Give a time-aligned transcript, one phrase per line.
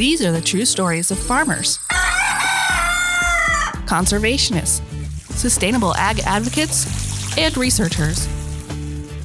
[0.00, 1.76] These are the true stories of farmers,
[3.84, 4.80] conservationists,
[5.36, 8.26] sustainable ag advocates, and researchers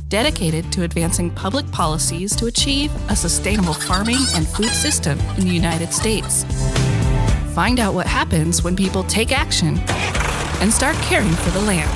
[0.09, 5.53] dedicated to advancing public policies to achieve a sustainable farming and food system in the
[5.53, 6.43] United States.
[7.53, 9.79] Find out what happens when people take action
[10.59, 11.89] and start caring for the land.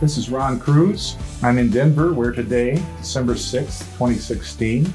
[0.00, 1.14] This is Ron Cruz.
[1.42, 4.90] I'm in Denver, where today, December 6th, 2016,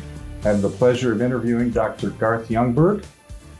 [0.48, 2.12] I have the pleasure of interviewing Dr.
[2.12, 3.04] Garth Youngberg,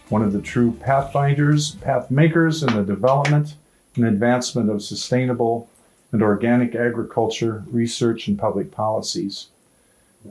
[0.08, 3.56] one of the true pathfinders, pathmakers in the development
[3.98, 5.70] and advancement of sustainable
[6.14, 9.48] and organic agriculture research and public policies.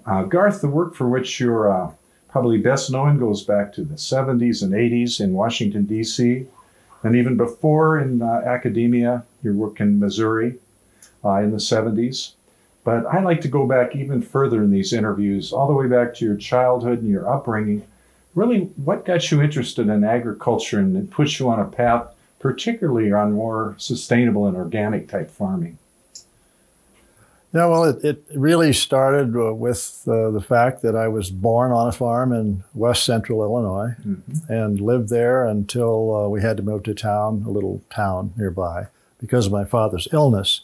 [0.07, 1.91] Uh, Garth, the work for which you're uh,
[2.31, 6.47] probably best known goes back to the 70s and 80s in Washington, D.C.,
[7.03, 10.55] and even before in uh, academia, your work in Missouri
[11.23, 12.33] uh, in the 70s.
[12.87, 16.15] But I like to go back even further in these interviews, all the way back
[16.15, 17.85] to your childhood and your upbringing.
[18.37, 23.33] Really, what got you interested in agriculture and put you on a path particularly on
[23.33, 25.79] more sustainable and organic type farming?
[27.53, 31.73] Yeah, well, it, it really started uh, with uh, the fact that I was born
[31.73, 34.53] on a farm in west central Illinois mm-hmm.
[34.53, 38.87] and lived there until uh, we had to move to town, a little town nearby,
[39.19, 40.61] because of my father's illness.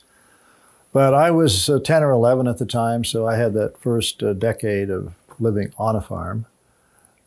[0.92, 4.22] But I was uh, 10 or 11 at the time, so I had that first
[4.22, 6.46] uh, decade of living on a farm.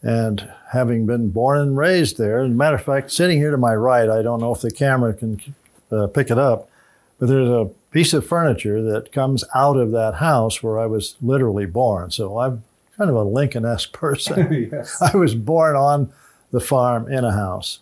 [0.03, 3.58] And having been born and raised there, as a matter of fact, sitting here to
[3.58, 5.41] my right, I don't know if the camera can
[5.91, 6.69] uh, pick it up,
[7.17, 11.16] but there's a piece of furniture that comes out of that house where I was
[11.21, 12.11] literally born.
[12.11, 12.63] So I'm
[12.97, 14.69] kind of a Lincoln-esque person.
[14.71, 15.02] yes.
[15.02, 16.13] I was born on
[16.52, 17.80] the farm in a house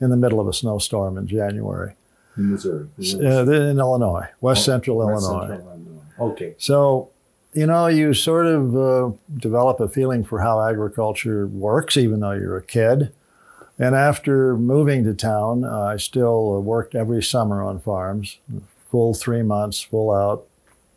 [0.00, 1.94] in the middle of a snowstorm in January.
[2.36, 2.88] In Missouri?
[2.98, 5.48] Uh, in Illinois, West oh, Central West Illinois.
[5.48, 6.02] Central Illinois.
[6.20, 6.54] Okay.
[6.58, 7.10] So
[7.56, 12.32] you know, you sort of uh, develop a feeling for how agriculture works, even though
[12.32, 13.12] you're a kid.
[13.78, 18.38] And after moving to town, uh, I still worked every summer on farms,
[18.90, 20.44] full three months, full out,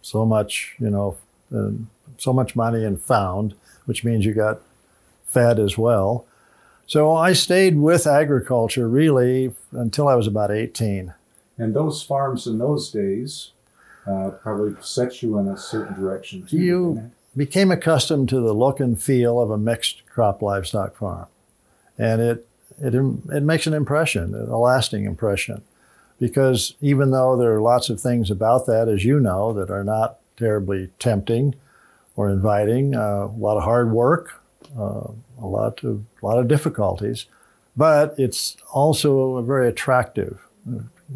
[0.01, 1.16] so much, you know,
[1.56, 1.71] uh,
[2.17, 3.53] so much money and found,
[3.85, 4.59] which means you got
[5.27, 6.25] fed as well.
[6.88, 11.13] So I stayed with agriculture really until I was about 18.
[11.59, 13.51] And those farms in those days,
[14.07, 16.57] uh, probably set you in a certain direction too.
[16.57, 21.27] You became accustomed to the look and feel of a mixed crop livestock farm,
[21.97, 22.47] and it
[22.79, 25.61] it it makes an impression, a lasting impression,
[26.19, 29.83] because even though there are lots of things about that, as you know, that are
[29.83, 31.55] not terribly tempting
[32.15, 34.41] or inviting, uh, a lot of hard work,
[34.77, 37.25] uh, a lot of a lot of difficulties,
[37.75, 40.39] but it's also a very attractive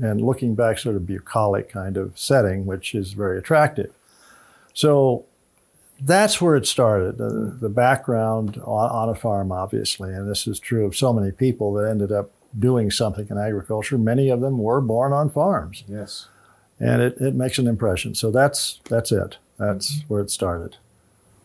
[0.02, 3.92] and looking back, sort of bucolic kind of setting, which is very attractive.
[4.74, 5.26] So
[6.02, 7.18] that's where it started.
[7.18, 11.32] The, the background on, on, a farm, obviously, and this is true of so many
[11.32, 13.98] people that ended up doing something in agriculture.
[13.98, 15.84] Many of them were born on farms.
[15.88, 16.28] Yes,
[16.80, 18.16] and it, it makes an impression.
[18.16, 19.38] So that's that's it.
[19.58, 20.14] That's mm-hmm.
[20.14, 20.78] where it started.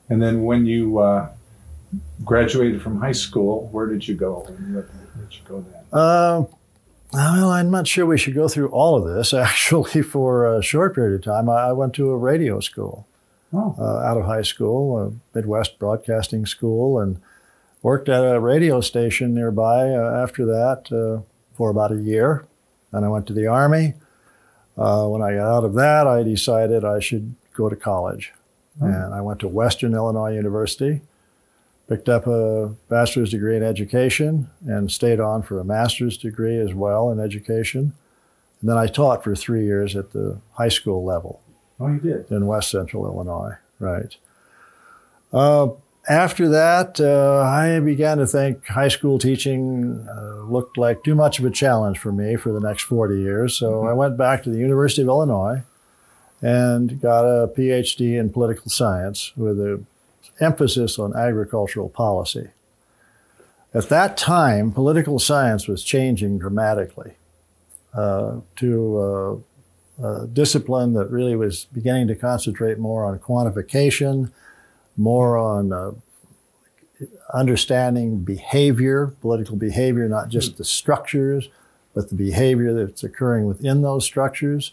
[0.08, 1.30] And then when you uh,
[2.24, 4.40] graduated from high school, where did you go?
[4.40, 4.88] Where
[5.20, 5.82] did you go then?
[5.92, 6.44] Uh,
[7.12, 9.32] well, I'm not sure we should go through all of this.
[9.34, 13.06] Actually, for a short period of time, I went to a radio school
[13.52, 13.74] oh.
[13.78, 17.20] uh, out of high school, a Midwest Broadcasting School, and
[17.82, 21.22] worked at a radio station nearby uh, after that uh,
[21.54, 22.44] for about a year.
[22.92, 23.94] Then I went to the Army.
[24.76, 28.32] Uh, when I got out of that, I decided I should go to college.
[28.80, 28.86] Oh.
[28.86, 31.00] And I went to Western Illinois University
[31.88, 36.74] picked up a bachelor's degree in education and stayed on for a master's degree as
[36.74, 37.94] well in education.
[38.60, 41.40] And then I taught for three years at the high school level.
[41.80, 42.30] Oh, you did?
[42.30, 44.16] In West Central Illinois, right.
[45.32, 45.68] Uh,
[46.08, 51.38] after that, uh, I began to think high school teaching uh, looked like too much
[51.38, 53.56] of a challenge for me for the next 40 years.
[53.56, 53.88] So mm-hmm.
[53.88, 55.62] I went back to the University of Illinois
[56.40, 59.84] and got a PhD in political science with a
[60.40, 62.48] emphasis on agricultural policy.
[63.74, 67.12] At that time, political science was changing dramatically
[67.94, 69.42] uh, to
[70.00, 74.30] uh, a discipline that really was beginning to concentrate more on quantification,
[74.96, 75.92] more on uh,
[77.34, 81.48] understanding behavior, political behavior, not just the structures,
[81.94, 84.72] but the behavior that's occurring within those structures.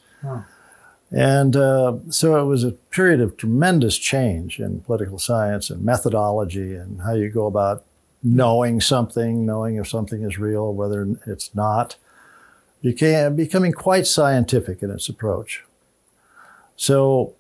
[1.12, 6.76] And uh, so it was a period of tremendous change in political science and methodology
[6.76, 7.84] and how you go about
[8.24, 11.96] knowing something, knowing if something is real, whether it's not,
[12.82, 15.64] became becoming quite scientific in its approach.
[16.76, 17.34] So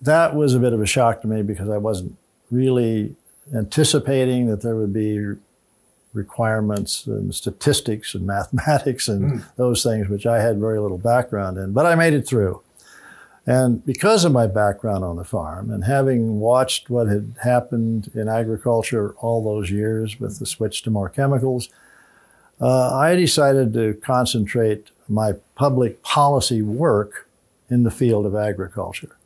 [0.00, 2.16] that was a bit of a shock to me because I wasn't
[2.50, 3.16] really
[3.54, 5.36] anticipating that there would be
[6.12, 9.44] requirements and statistics and mathematics and mm.
[9.56, 11.72] those things, which I had very little background in.
[11.72, 12.62] But I made it through.
[13.46, 18.28] And because of my background on the farm and having watched what had happened in
[18.28, 21.68] agriculture all those years with the switch to more chemicals,
[22.60, 27.28] uh, I decided to concentrate my public policy work
[27.70, 29.16] in the field of agriculture.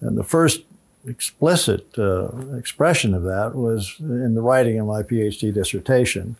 [0.00, 0.62] And the first
[1.04, 6.36] explicit uh, expression of that was in the writing of my PhD dissertation,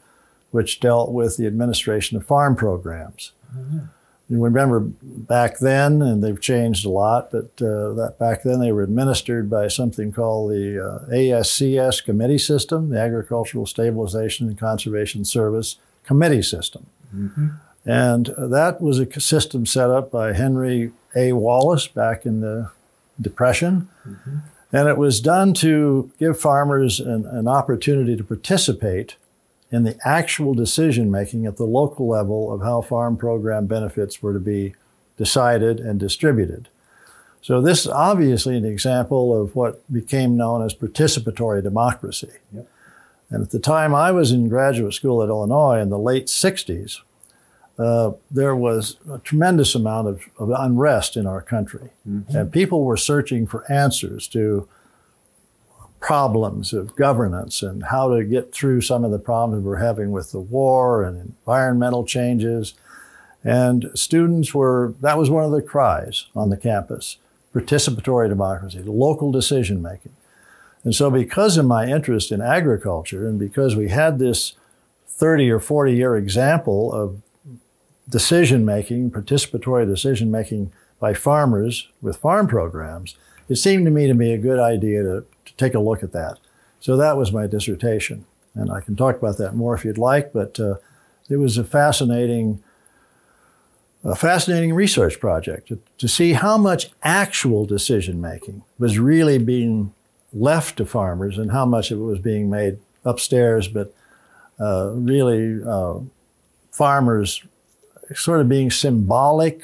[0.53, 3.33] which dealt with the administration of farm programs.
[3.57, 3.87] Mm-hmm.
[4.31, 8.71] You remember back then, and they've changed a lot, but uh, that back then they
[8.71, 15.25] were administered by something called the uh, ASCS committee system, the Agricultural Stabilization and Conservation
[15.25, 16.87] Service committee system.
[17.15, 17.49] Mm-hmm.
[17.85, 21.33] And that was a system set up by Henry A.
[21.33, 22.71] Wallace back in the
[23.21, 23.89] Depression.
[24.07, 24.37] Mm-hmm.
[24.73, 29.17] And it was done to give farmers an, an opportunity to participate
[29.71, 34.33] in the actual decision making at the local level of how farm program benefits were
[34.33, 34.75] to be
[35.17, 36.69] decided and distributed.
[37.43, 42.33] So, this is obviously an example of what became known as participatory democracy.
[42.53, 42.69] Yep.
[43.31, 46.99] And at the time I was in graduate school at Illinois in the late 60s,
[47.79, 51.91] uh, there was a tremendous amount of, of unrest in our country.
[52.07, 52.37] Mm-hmm.
[52.37, 54.69] And people were searching for answers to
[56.01, 60.33] problems of governance and how to get through some of the problems we're having with
[60.33, 62.75] the war and environmental changes.
[63.45, 67.19] And students were, that was one of the cries on the campus
[67.55, 70.13] participatory democracy, local decision making.
[70.85, 74.55] And so, because of my interest in agriculture and because we had this
[75.07, 77.21] 30 or 40 year example of
[78.09, 83.17] decision making, participatory decision making by farmers with farm programs,
[83.49, 86.13] it seemed to me to be a good idea to, to take a look at
[86.13, 86.39] that.
[86.81, 88.25] So that was my dissertation.
[88.55, 90.77] And I can talk about that more if you'd like, but uh,
[91.29, 92.63] it was a fascinating,
[94.03, 99.93] a fascinating research project to, to see how much actual decision making was really being
[100.33, 103.95] left to farmers and how much of it was being made upstairs, but
[104.59, 106.01] uh, really uh,
[106.73, 107.43] farmers
[108.15, 109.63] sort of being symbolic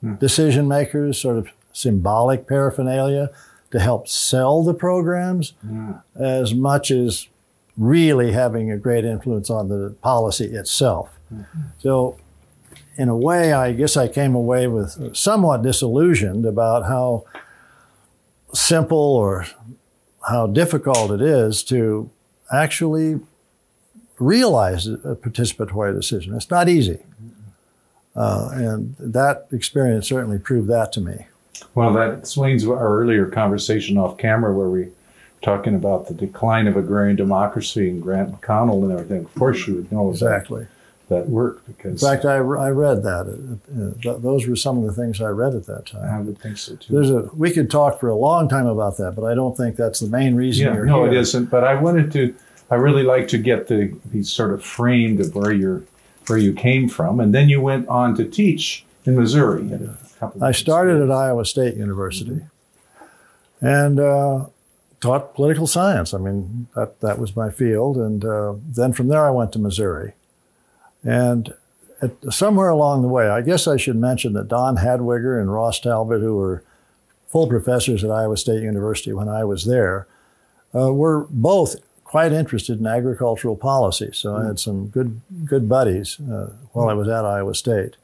[0.00, 0.14] hmm.
[0.16, 3.30] decision makers, sort of symbolic paraphernalia
[3.70, 5.52] to help sell the programs
[6.16, 7.28] as much as
[7.76, 11.10] really having a great influence on the policy itself.
[11.32, 11.60] Mm-hmm.
[11.78, 12.18] So,
[12.96, 17.24] in a way, I guess I came away with somewhat disillusioned about how
[18.52, 19.46] simple or
[20.28, 22.10] how difficult it is to
[22.52, 23.20] actually
[24.18, 26.34] realize a participatory decision.
[26.34, 26.98] It's not easy.
[28.14, 31.26] Uh, and that experience certainly proved that to me.
[31.74, 34.90] Well, that explains our earlier conversation off camera where we were
[35.42, 39.24] talking about the decline of agrarian democracy and Grant McConnell and everything.
[39.24, 40.66] Of course, you would know exactly
[41.08, 42.02] that, that work because.
[42.02, 43.26] In fact, I, I read that.
[44.06, 46.12] Uh, those were some of the things I read at that time.
[46.12, 46.92] I would think so too.
[46.92, 49.76] There's a we could talk for a long time about that, but I don't think
[49.76, 51.12] that's the main reason yeah, you're no, here.
[51.12, 51.46] it isn't.
[51.46, 52.34] But I wanted to.
[52.70, 55.82] I really like to get the these sort of framed of where you're
[56.26, 59.68] where you came from, and then you went on to teach in Missouri.
[60.40, 62.40] I started at Iowa State University
[63.60, 64.46] and uh,
[65.00, 66.12] taught political science.
[66.14, 67.96] I mean, that, that was my field.
[67.96, 70.12] And uh, then from there, I went to Missouri.
[71.02, 71.54] And
[72.02, 75.80] at, somewhere along the way, I guess I should mention that Don Hadwiger and Ross
[75.80, 76.62] Talbot, who were
[77.28, 80.06] full professors at Iowa State University when I was there,
[80.74, 84.10] uh, were both quite interested in agricultural policy.
[84.12, 87.96] So I had some good good buddies uh, while I was at Iowa State.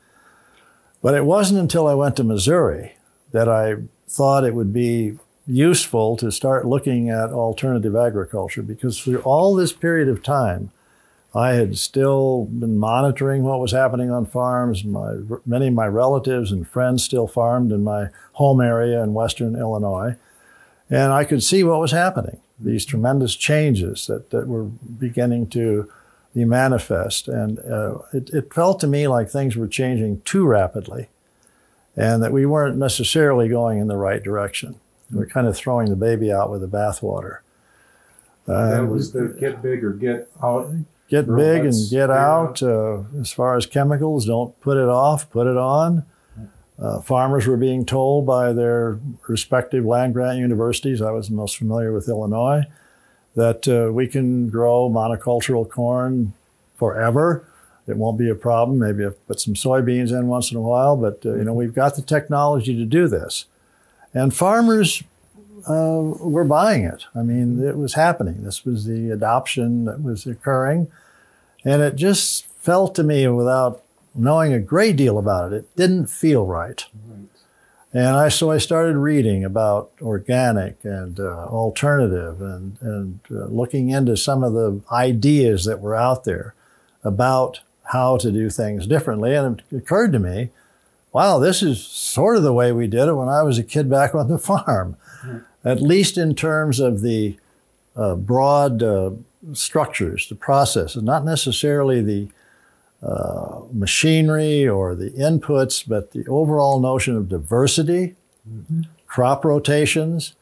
[1.03, 2.97] But it wasn't until I went to Missouri
[3.33, 3.77] that I
[4.09, 9.73] thought it would be useful to start looking at alternative agriculture because through all this
[9.73, 10.71] period of time,
[11.35, 14.85] I had still been monitoring what was happening on farms.
[14.85, 19.55] My, many of my relatives and friends still farmed in my home area in western
[19.55, 20.17] Illinois.
[20.89, 25.91] And I could see what was happening these tremendous changes that, that were beginning to
[26.37, 27.29] be manifest.
[27.29, 31.09] And uh, it, it felt to me like things were changing too rapidly
[31.97, 34.79] and that we weren't necessarily going in the right direction.
[35.11, 37.39] We we're kind of throwing the baby out with the bathwater.
[38.47, 40.71] Uh, that was the get big or get out.
[41.09, 42.63] Get big and get out.
[42.63, 46.05] Uh, as far as chemicals, don't put it off, put it on.
[46.79, 51.93] Uh, farmers were being told by their respective land grant universities, I was most familiar
[51.93, 52.65] with Illinois,
[53.37, 56.33] that uh, we can grow monocultural corn
[56.77, 57.47] forever.
[57.87, 58.81] It won't be a problem.
[58.81, 61.95] Maybe put some soybeans in once in a while, but uh, you know we've got
[61.95, 63.45] the technology to do this.
[64.13, 65.03] And farmers
[65.69, 67.05] uh, were buying it.
[67.15, 68.43] I mean, it was happening.
[68.43, 70.89] This was the adoption that was occurring.
[71.65, 73.83] And it just felt to me, without
[74.15, 76.85] knowing a great deal about it, it didn't feel right.
[77.09, 77.29] right.
[77.97, 83.89] And I, so I started reading about organic and uh, alternative and, and uh, looking
[83.89, 86.53] into some of the ideas that were out there
[87.03, 89.35] about how to do things differently.
[89.35, 90.51] And it occurred to me,
[91.15, 93.89] wow, this is sort of the way we did it when I was a kid
[93.89, 95.39] back on the farm, mm-hmm.
[95.67, 97.39] at least in terms of the
[97.97, 99.13] uh, broad uh,
[99.55, 102.29] structures, the processes, not necessarily the
[103.03, 108.15] uh, machinery or the inputs, but the overall notion of diversity,
[108.49, 108.83] mm-hmm.
[109.07, 110.35] crop rotations,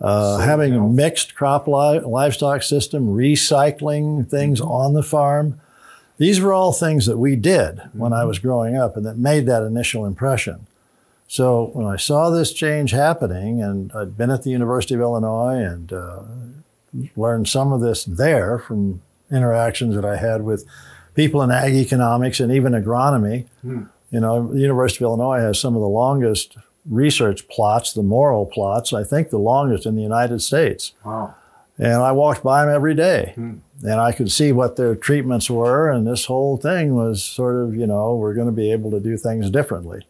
[0.00, 4.70] uh, having a mixed crop li- livestock system, recycling things mm-hmm.
[4.70, 5.60] on the farm.
[6.18, 7.98] These were all things that we did mm-hmm.
[7.98, 10.66] when I was growing up and that made that initial impression.
[11.28, 15.62] So when I saw this change happening, and I'd been at the University of Illinois
[15.62, 16.22] and uh,
[17.16, 20.64] learned some of this there from interactions that I had with
[21.18, 23.46] people in ag economics and even agronomy.
[23.62, 23.84] Hmm.
[24.10, 26.56] You know, the University of Illinois has some of the longest
[26.86, 30.92] research plots, the Morrill plots, I think the longest in the United States.
[31.04, 31.34] Wow.
[31.76, 33.32] And I walked by them every day.
[33.34, 33.54] Hmm.
[33.82, 35.90] And I could see what their treatments were.
[35.90, 39.00] And this whole thing was sort of, you know, we're going to be able to
[39.00, 40.06] do things differently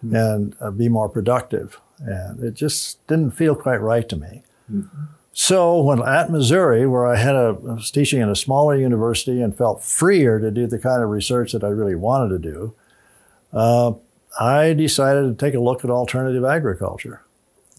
[0.00, 0.14] hmm.
[0.14, 1.80] and uh, be more productive.
[1.98, 4.42] And it just didn't feel quite right to me.
[4.72, 5.04] Mm-hmm.
[5.40, 9.40] So when at Missouri, where I had a I was teaching in a smaller university
[9.40, 12.74] and felt freer to do the kind of research that I really wanted to do,
[13.52, 13.92] uh,
[14.40, 17.22] I decided to take a look at alternative agriculture.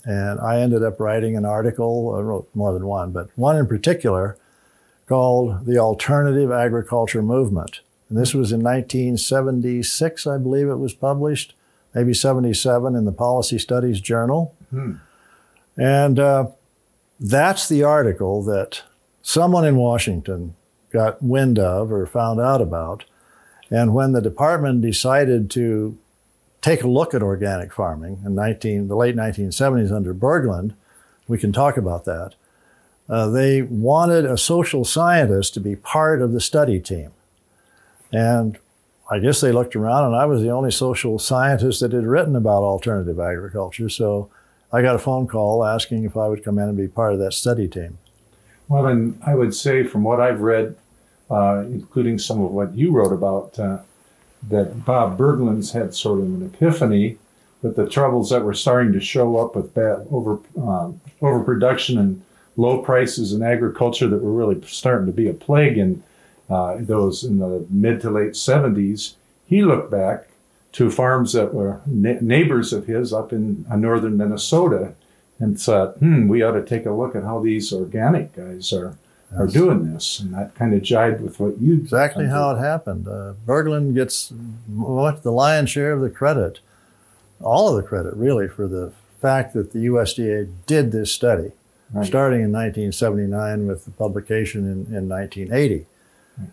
[0.05, 3.67] And I ended up writing an article, I wrote more than one, but one in
[3.67, 4.37] particular
[5.09, 7.81] called The Alternative Agriculture Movement.
[8.07, 11.55] And this was in 1976, I believe it was published,
[11.93, 14.55] maybe 77 in the Policy Studies Journal.
[14.69, 14.93] Hmm.
[15.75, 16.47] And uh,
[17.19, 18.83] that's the article that
[19.21, 20.55] someone in Washington
[20.91, 23.03] got wind of or found out about.
[23.69, 25.97] And when the department decided to
[26.61, 30.73] take a look at organic farming in 19, the late 1970s under Berglund,
[31.27, 32.33] we can talk about that.
[33.07, 37.11] Uh, they wanted a social scientist to be part of the study team.
[38.11, 38.57] And
[39.11, 42.35] I guess they looked around, and I was the only social scientist that had written
[42.35, 43.89] about alternative agriculture.
[43.89, 44.29] So
[44.71, 47.19] I got a phone call asking if I would come in and be part of
[47.19, 47.97] that study team.
[48.67, 50.75] Well, and I would say, from what I've read,
[51.31, 53.79] uh, including some of what you wrote about, uh,
[54.47, 57.17] that Bob Berglund's had sort of an epiphany
[57.61, 62.21] with the troubles that were starting to show up with bad over uh, overproduction and
[62.55, 66.01] low prices in agriculture that were really starting to be a plague in
[66.49, 69.15] uh, those in the mid to late 70s.
[69.45, 70.28] He looked back
[70.73, 74.93] to farms that were na- neighbors of his up in uh, northern Minnesota
[75.39, 78.97] and thought, hmm, we ought to take a look at how these organic guys are
[79.37, 83.07] are doing this, and that kind of jibed with what you exactly how it happened.
[83.07, 84.33] Uh, Berglund gets
[84.67, 86.59] much the lion's share of the credit,
[87.39, 91.51] all of the credit really for the fact that the USDA did this study,
[91.93, 92.05] right.
[92.05, 95.85] starting in 1979 with the publication in, in 1980.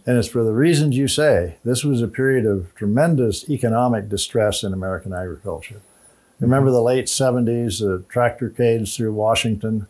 [0.05, 1.57] And it's for the reasons you say.
[1.65, 5.81] This was a period of tremendous economic distress in American agriculture.
[6.41, 9.87] Remember the late 70s, the tractor tractorcades through Washington.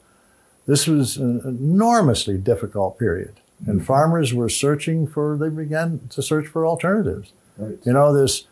[0.67, 3.41] This was an enormously difficult period.
[3.67, 3.87] And mm-hmm.
[3.87, 7.33] farmers were searching for, they began to search for alternatives.
[7.57, 7.79] Right.
[7.85, 8.45] You know, this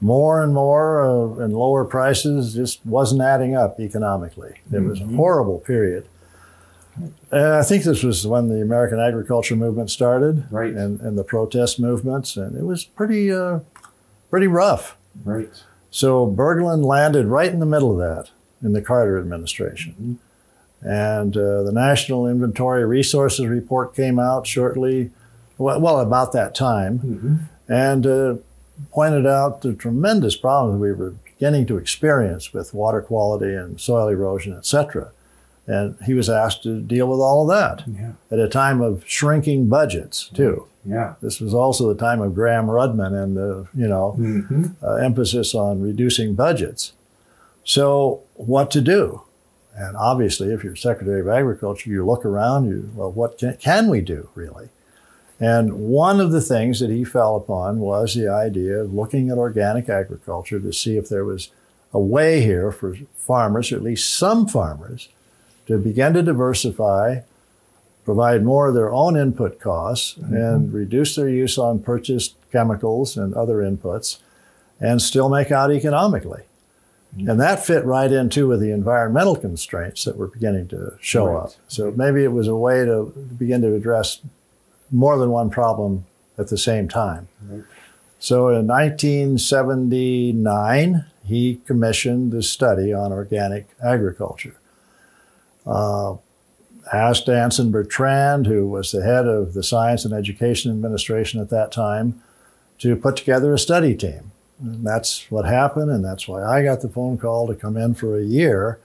[0.00, 4.54] more and more uh, and lower prices just wasn't adding up economically.
[4.72, 5.14] It was mm-hmm.
[5.14, 6.06] a horrible period.
[6.96, 10.74] And I think this was when the American agriculture movement started, right?
[10.74, 13.60] And, and the protest movements, and it was pretty, uh,
[14.28, 15.48] pretty rough, right?
[15.90, 18.30] So Berglund landed right in the middle of that
[18.62, 20.18] in the Carter administration,
[20.82, 20.88] mm-hmm.
[20.88, 25.10] and uh, the National Inventory Resources Report came out shortly,
[25.56, 27.36] well, well about that time, mm-hmm.
[27.72, 28.34] and uh,
[28.92, 34.08] pointed out the tremendous problems we were beginning to experience with water quality and soil
[34.08, 35.10] erosion, et cetera.
[35.66, 38.12] And he was asked to deal with all of that yeah.
[38.30, 40.66] at a time of shrinking budgets, too.
[40.84, 41.14] Yeah.
[41.20, 44.66] This was also the time of Gramm-Rudman and the, you know, mm-hmm.
[44.82, 46.92] uh, emphasis on reducing budgets.
[47.64, 49.22] So, what to do?
[49.76, 53.88] And obviously, if you're Secretary of Agriculture, you look around, you, well, what can, can
[53.88, 54.70] we do, really?
[55.38, 59.38] And one of the things that he fell upon was the idea of looking at
[59.38, 61.50] organic agriculture to see if there was
[61.92, 65.08] a way here for farmers, or at least some farmers,
[65.70, 67.20] to begin to diversify,
[68.04, 70.34] provide more of their own input costs, mm-hmm.
[70.34, 74.18] and reduce their use on purchased chemicals and other inputs,
[74.80, 76.42] and still make out economically.
[77.16, 81.44] And that fit right into with the environmental constraints that were beginning to show Right.
[81.44, 81.52] up.
[81.68, 84.20] So maybe it was a way to begin to address
[84.90, 87.28] more than one problem at the same time.
[87.48, 87.62] Right.
[88.18, 94.56] So in 1979, he commissioned the study on organic agriculture.
[95.66, 96.16] Uh,
[96.92, 101.70] asked Anson Bertrand, who was the head of the Science and Education Administration at that
[101.70, 102.20] time,
[102.78, 104.32] to put together a study team.
[104.60, 107.94] And that's what happened, and that's why I got the phone call to come in
[107.94, 108.78] for a year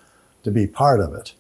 [0.44, 1.34] to be part of it.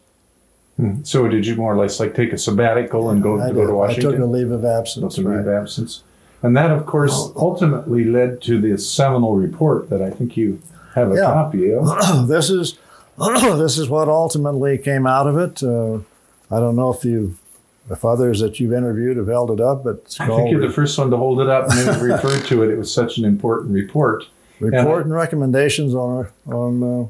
[0.77, 1.03] Hmm.
[1.03, 3.61] So did you more or less like take a sabbatical and go, I, go to
[3.61, 3.69] did.
[3.69, 4.11] I Washington?
[4.11, 5.15] took a leave of absence.
[5.15, 5.47] Took a leave right.
[5.47, 6.03] of absence.
[6.41, 7.33] And that, of course, Oh.
[7.37, 10.61] ultimately led to this seminal report that I think you
[10.95, 11.21] have a Yeah.
[11.25, 11.85] copy of.
[12.27, 12.77] this is
[13.57, 15.63] this is what ultimately came out of it.
[15.63, 15.99] Uh,
[16.53, 17.37] I don't know if you,
[17.89, 20.73] if others that you've interviewed have held it up, but it's I think you're the
[20.73, 22.69] first one to hold it up and refer to it.
[22.71, 24.25] It was such an important report.
[24.59, 27.07] Report and Recommendations on on uh,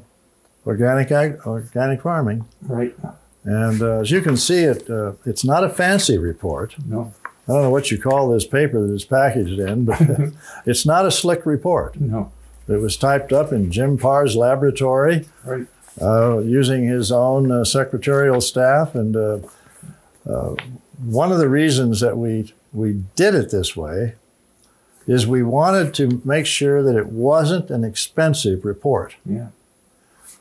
[0.66, 2.46] Organic ag- Organic Farming.
[2.62, 2.94] Right.
[3.44, 6.74] And uh, as you can see, it uh, it's not a fancy report.
[6.86, 10.00] No, I don't know what you call this paper that it's packaged in, but
[10.66, 12.00] it's not a slick report.
[12.00, 12.32] no.
[12.68, 15.28] It was typed up in Jim Parr's laboratory.
[15.44, 15.68] Right.
[16.00, 18.94] Uh, using his own uh, secretarial staff.
[18.94, 19.38] And uh,
[20.28, 20.54] uh,
[21.04, 24.14] one of the reasons that we we did it this way
[25.06, 29.48] is we wanted to make sure that it wasn't an expensive report Yeah.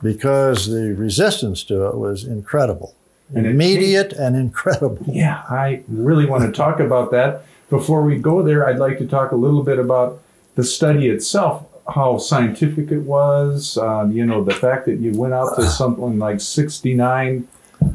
[0.02, 2.96] because the resistance to it was incredible,
[3.34, 5.06] And it immediate and incredible.
[5.08, 7.44] Yeah, I really want to talk about that.
[7.70, 10.22] Before we go there, I'd like to talk a little bit about
[10.56, 13.78] the study itself, how scientific it was.
[13.78, 17.48] Um, you know, the fact that you went out to something like 69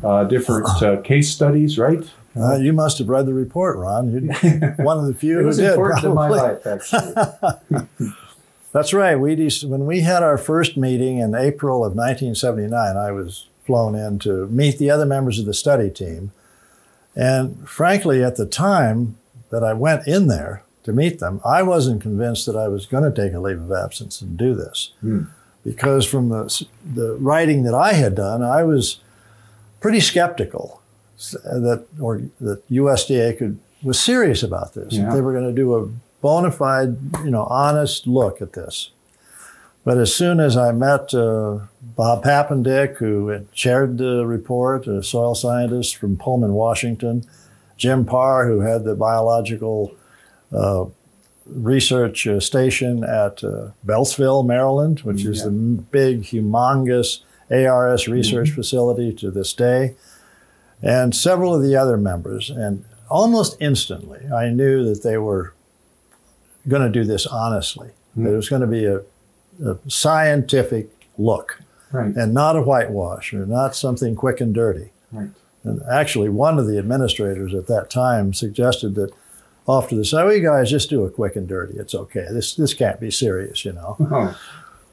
[0.05, 2.09] uh, different uh, case studies, right?
[2.37, 4.13] Uh, you must have read the report, Ron.
[4.13, 5.71] You're one of the few It who did.
[5.71, 7.13] important in my life, actually.
[8.73, 9.17] That's right.
[9.17, 13.97] We de- when we had our first meeting in April of 1979, I was flown
[13.97, 16.31] in to meet the other members of the study team.
[17.17, 19.17] And frankly, at the time
[19.51, 23.05] that I went in there to meet them, I wasn't convinced that I was going
[23.05, 24.93] to take a leave of absence and do this.
[25.01, 25.25] Hmm.
[25.65, 29.01] Because from the, the writing that I had done, I was
[29.81, 30.81] pretty skeptical
[31.33, 34.95] that or that USDA could was serious about this.
[34.95, 35.13] Yeah.
[35.13, 35.89] They were going to do a
[36.21, 38.91] bona fide, you know, honest look at this.
[39.85, 45.03] But as soon as I met uh, Bob Papendick, who had chaired the report, a
[45.03, 47.25] soil scientist from Pullman, Washington,
[47.79, 49.95] Jim Parr, who had the biological
[51.47, 55.45] research uh, station at uh, Beltsville, Maryland, which is Yeah.
[55.47, 59.95] the big, humongous ARS research facility to this day,
[60.83, 62.51] and several of the other members.
[62.51, 65.53] And almost instantly, I knew that they were
[66.69, 67.91] going to do this honestly.
[68.17, 68.99] That it was going to be a,
[69.65, 71.61] a scientific look
[71.93, 72.15] right.
[72.15, 74.91] and not a whitewash or not something quick and dirty.
[75.13, 75.31] Right.
[75.63, 79.13] And actually, one of the administrators at that time suggested that
[79.67, 81.75] off to the side, well, you guys just do it quick and dirty.
[81.79, 82.27] It's okay.
[82.31, 83.97] This this can't be serious, you know.
[84.01, 84.37] Oh,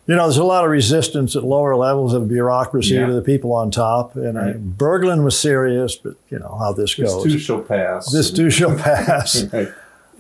[0.08, 3.08] You know, there's a lot of resistance at lower levels of bureaucracy Yeah.
[3.08, 4.16] to the people on top.
[4.16, 7.24] And I, Berglund was serious, but you know how this this goes.
[7.24, 8.12] too shall pass.
[8.12, 9.44] this too shall pass.
[9.52, 9.68] Right.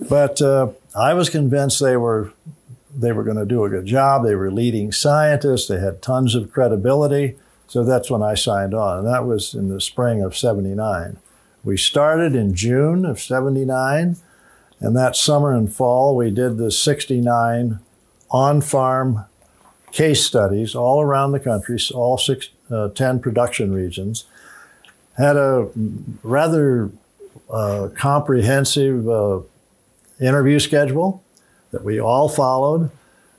[0.09, 2.31] But uh, I was convinced they were
[2.95, 4.23] they were going to do a good job.
[4.23, 5.67] They were leading scientists.
[5.67, 7.35] They had tons of credibility.
[7.67, 11.17] So that's when I signed on, and that was in the spring of '79.
[11.63, 14.17] We started in June of '79,
[14.79, 17.79] and that summer and fall we did the 69
[18.29, 19.25] on-farm
[19.91, 24.25] case studies all around the country, all six, uh, 10 production regions.
[25.17, 25.69] Had a
[26.23, 26.91] rather
[27.49, 29.39] uh, comprehensive uh,
[30.19, 31.23] interview schedule
[31.71, 32.91] that we all followed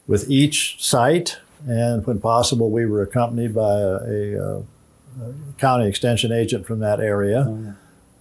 [0.07, 1.39] with each site.
[1.67, 4.63] And when possible, we were accompanied by a, a, uh,
[5.59, 7.45] county extension agent from that area.
[7.49, 7.73] Oh, yeah.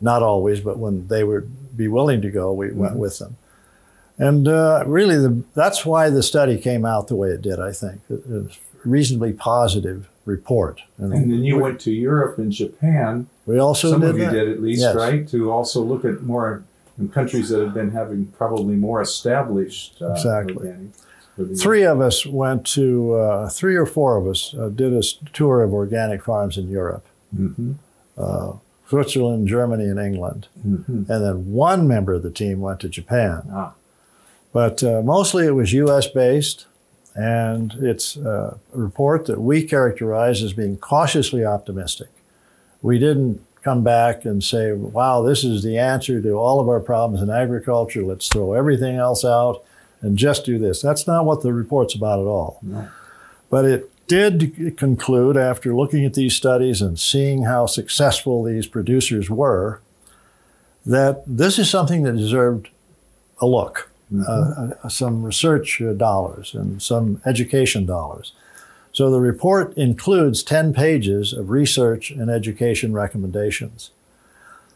[0.01, 3.37] Not always, but when they would be willing to go, we went with them.
[4.17, 7.71] And uh, really, the, that's why the study came out the way it did, I
[7.71, 8.01] think.
[8.09, 10.81] It, it was a reasonably positive report.
[10.97, 13.27] And then you went to Europe and Japan.
[13.45, 14.31] we also Some did of you that.
[14.31, 14.95] did at least, Yes.
[14.95, 15.27] right?
[15.29, 16.63] To also look at more
[16.97, 20.55] in countries that have been having probably more established uh, Exactly.
[20.67, 21.59] organic.
[21.59, 25.61] Three of us went to, uh, three or four of us uh, did a tour
[25.61, 27.05] of organic farms in Europe,
[27.37, 27.75] Mhm,
[28.17, 28.53] uh,
[28.87, 30.47] Switzerland, Germany, and England.
[30.65, 31.09] mhm.
[31.09, 33.41] And then one member of the team went to Japan.
[33.51, 33.73] Ah,
[34.53, 36.65] But uh, mostly it was US based,
[37.15, 42.07] and it's uh, a report that we characterize as being cautiously optimistic.
[42.81, 46.79] We didn't come back and say, wow, this is the answer to all of our
[46.79, 48.03] problems in agriculture.
[48.03, 49.63] Let's throw everything else out
[50.01, 50.81] and just do this.
[50.81, 52.59] That's not what the report's about at all.
[52.61, 52.87] no.
[53.49, 59.29] But it did conclude after looking at these studies and seeing how successful these producers
[59.29, 59.81] were
[60.85, 62.69] that this is something that deserved
[63.39, 63.91] a look,
[64.27, 68.31] uh, uh, some research uh, dollars and some education dollars.
[68.93, 73.91] So the report includes 10 pages of research and education recommendations.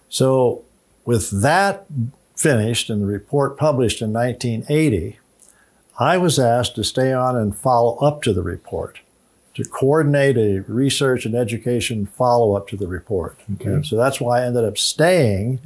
[0.09, 0.63] So,
[1.05, 1.85] with that
[2.35, 5.17] finished and the report published in 1980,
[5.99, 8.99] I was asked to stay on and follow up to the report,
[9.53, 13.37] to coordinate a research and education follow up to the report.
[13.55, 13.81] Okay.
[13.83, 15.59] so that's why I ended up staying,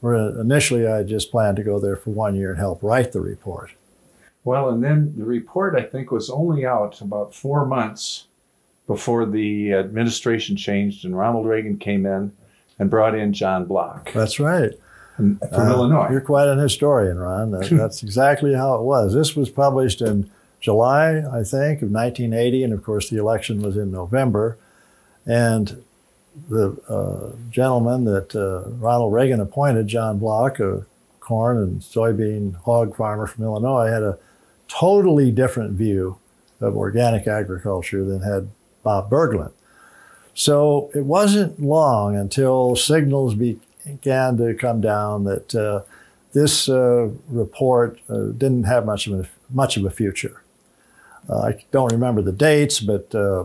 [0.00, 3.20] where initially I just planned to go there for one year and help write the
[3.20, 3.70] report.
[4.44, 8.26] Well, and then the report, I think, was only out about four months
[8.86, 12.32] before the administration changed and Ronald Reagan came in
[12.78, 14.72] and brought in John Block That's right.
[15.16, 16.08] from Uh, Illinois.
[16.10, 17.52] You're quite an historian, Ron.
[17.52, 19.14] That, that's exactly how it was.
[19.14, 20.28] This was published in
[20.62, 24.56] July, I think, of 1980, and of course the election was in November.
[25.26, 25.82] And
[26.48, 30.86] the uh, gentleman that uh, Ronald Reagan appointed, John Block, a
[31.20, 34.18] corn and soybean hog farmer from Illinois, had a
[34.68, 36.18] totally different view
[36.60, 38.48] of organic agriculture than had
[38.82, 39.52] Bob Berglund.
[40.34, 45.82] So it wasn't long until signals began to come down that uh,
[46.32, 50.41] this uh, report uh, didn't have much of a, much of a future.
[51.28, 53.44] Uh, I don't remember the dates, but uh,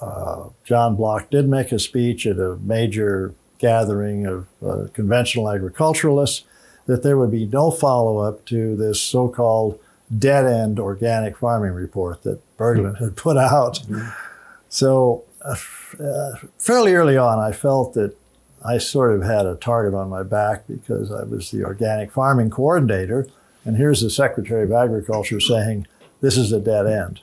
[0.00, 6.44] uh, John Block did make a speech at a major gathering of uh, conventional agriculturalists
[6.86, 9.78] that there would be no follow up to this so called
[10.18, 13.80] dead end organic farming report that Berglund had put out.
[14.68, 18.16] So, uh, f- uh, fairly early on, I felt that
[18.64, 22.50] I sort of had a target on my back because I was the organic farming
[22.50, 23.26] coordinator,
[23.64, 25.86] and here's the Secretary of Agriculture saying
[26.22, 27.20] this is a dead end.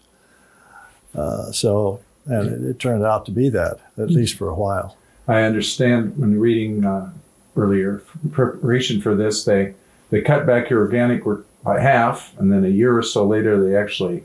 [1.15, 4.95] Uh, so, and it, it turned out to be that, at least for a while.
[5.27, 7.11] I understand when reading uh,
[7.55, 9.73] earlier preparation for this, they
[10.11, 13.63] they cut back your organic work by half, and then a year or so later,
[13.63, 14.23] they actually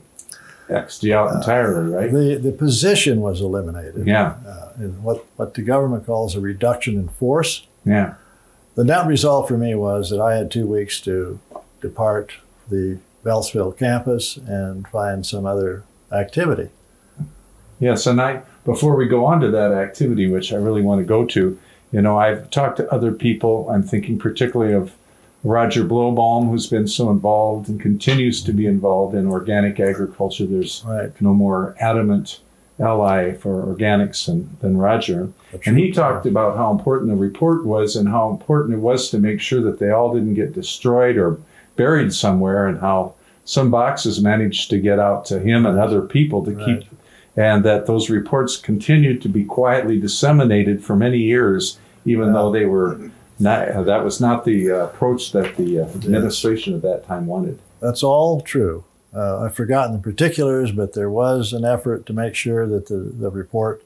[0.71, 2.11] X'd you out entirely, right?
[2.11, 4.07] The, the position was eliminated.
[4.07, 7.67] Yeah, Uh, in what, what the government calls a reduction in force.
[7.85, 8.15] yeah.
[8.75, 11.39] The net result for me was that I had two weeks to
[11.83, 12.33] depart
[12.71, 16.71] the Beltsville campus and find some other activity.
[17.81, 21.05] Yes, and I before we go on to that activity, which I really want to
[21.05, 21.59] go to,
[21.93, 23.69] you know, I've talked to other people.
[23.71, 24.95] I'm thinking particularly of
[25.43, 30.47] Roger Blobaum, who's been so involved and continues to be involved in organic agriculture.
[30.47, 31.11] There's Right.
[31.21, 32.41] no more adamant
[32.81, 35.29] ally for organics than, than Roger.
[35.67, 39.19] And he talked about how important the report was and how important it was to
[39.19, 41.39] make sure that they all didn't get destroyed or
[41.77, 46.45] buried somewhere and how some boxes managed to get out to him and other people
[46.45, 46.81] to Right.
[46.81, 46.89] keep
[47.37, 52.65] and that those reports continued to be quietly disseminated for many years even though they
[52.65, 57.27] were not that was not the uh, approach that the uh, administration at that time
[57.27, 58.85] wanted That's all true.
[59.15, 62.97] Uh, I've forgotten the particulars, but there was an effort to make sure that the,
[62.97, 63.85] the report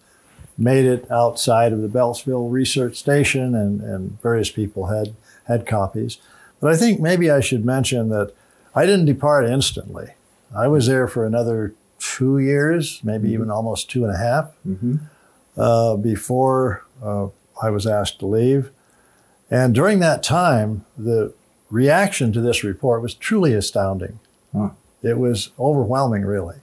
[0.56, 5.14] made it outside of the Beltsville Research Station, and, and various people had,
[5.46, 6.16] had copies.
[6.60, 8.32] But I think maybe I should mention that
[8.74, 10.14] I didn't depart instantly.
[10.56, 14.96] I was there for another two years, maybe even almost two and a half, mm-hmm.
[15.56, 17.28] uh, before uh,
[17.62, 18.70] I was asked to leave.
[19.50, 21.34] And during that time, the
[21.70, 24.20] reaction to this report was truly astounding.
[24.52, 24.70] Huh.
[25.02, 26.56] It was overwhelming, really.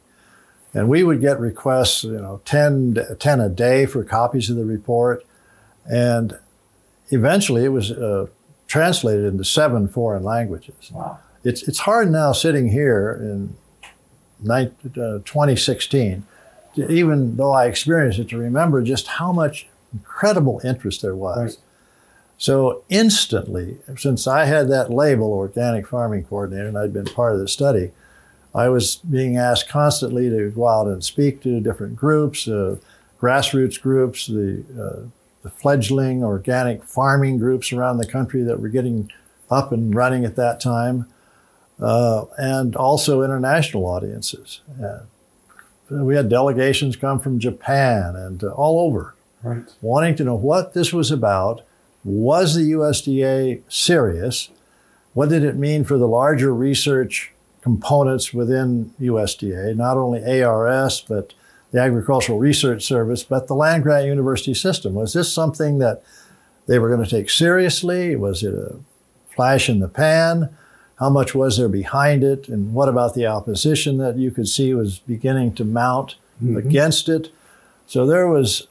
[0.73, 4.65] And we would get requests, you know, 10, 10 a day for copies of the
[4.65, 5.25] report.
[5.85, 6.37] And
[7.09, 8.27] eventually it was uh,
[8.75, 10.91] translated into seven foreign languages.
[10.91, 13.55] wow It's, it's hard now sitting here in
[14.41, 16.25] nine, uh, 2016,
[16.75, 21.55] to, even though I experienced it, to remember just how much incredible interest there was.
[21.55, 21.57] Right.
[22.37, 27.39] So instantly, since I had that label, organic farming coordinator, and I'd been part of
[27.39, 27.91] the study,
[28.53, 32.75] I was being asked constantly to go out and speak to different groups, uh,
[33.21, 39.11] grassroots groups, the, uh, the fledgling organic farming groups around the country that were getting
[39.51, 41.05] up and running at that time,
[41.79, 44.61] uh, and also international audiences.
[44.83, 45.01] Uh,
[45.87, 50.73] we had delegations come from Japan and uh, all over right wanting to know what
[50.73, 51.61] this was about.
[52.03, 54.49] Was the USDA serious?
[55.13, 57.31] What did it mean for the larger research
[57.61, 61.35] components within USDA, not only ARS, but
[61.75, 64.93] the Agricultural Research Service, but the land grant university system?
[64.93, 66.01] Was this something that
[66.67, 68.15] they were going to take seriously?
[68.15, 68.77] Was it a
[69.35, 70.55] flash in the pan?
[70.99, 72.47] How much was there behind it?
[72.47, 76.57] And what about the opposition that you could see was beginning to mount Mhm.
[76.57, 77.29] against it.
[77.87, 78.67] So there was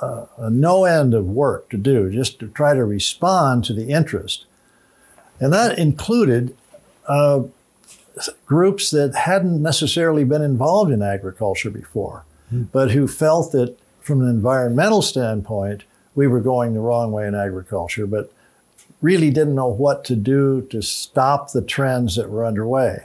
[0.00, 3.88] uh, a no end of work to do just to try to respond to the
[3.88, 4.44] interest.
[5.40, 6.54] And that included
[7.08, 7.42] uh,
[8.46, 14.28] groups that hadn't necessarily been involved in agriculture before, but who felt that from an
[14.28, 15.84] environmental standpoint,
[16.14, 18.32] we were going the wrong way in agriculture, but
[19.02, 23.04] really didn't know what to do to stop the trends that were underway.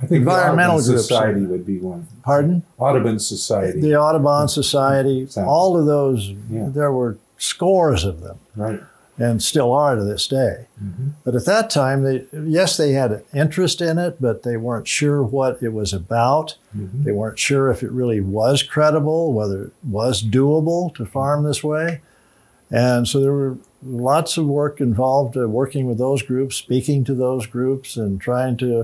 [0.00, 2.06] I think Environmental Society would be one.
[2.22, 2.62] Pardon?
[2.78, 3.80] Audubon Society.
[3.80, 5.48] The Audubon Society, Exactly.
[5.50, 6.68] all of those, Yeah.
[6.72, 8.38] there were scores of them.
[8.56, 8.80] right.
[9.18, 10.66] And still are to this day.
[10.82, 11.12] Mhm.
[11.24, 14.86] But at that time, they yes, they had an interest in it, but they weren't
[14.86, 16.56] sure what it was about.
[16.76, 17.04] Mhm.
[17.04, 21.64] They weren't sure if it really was credible, whether it was doable to farm this
[21.64, 22.00] way.
[22.70, 27.14] And so there were lots of work involved uh, working with those groups, speaking to
[27.14, 28.80] those groups, and trying to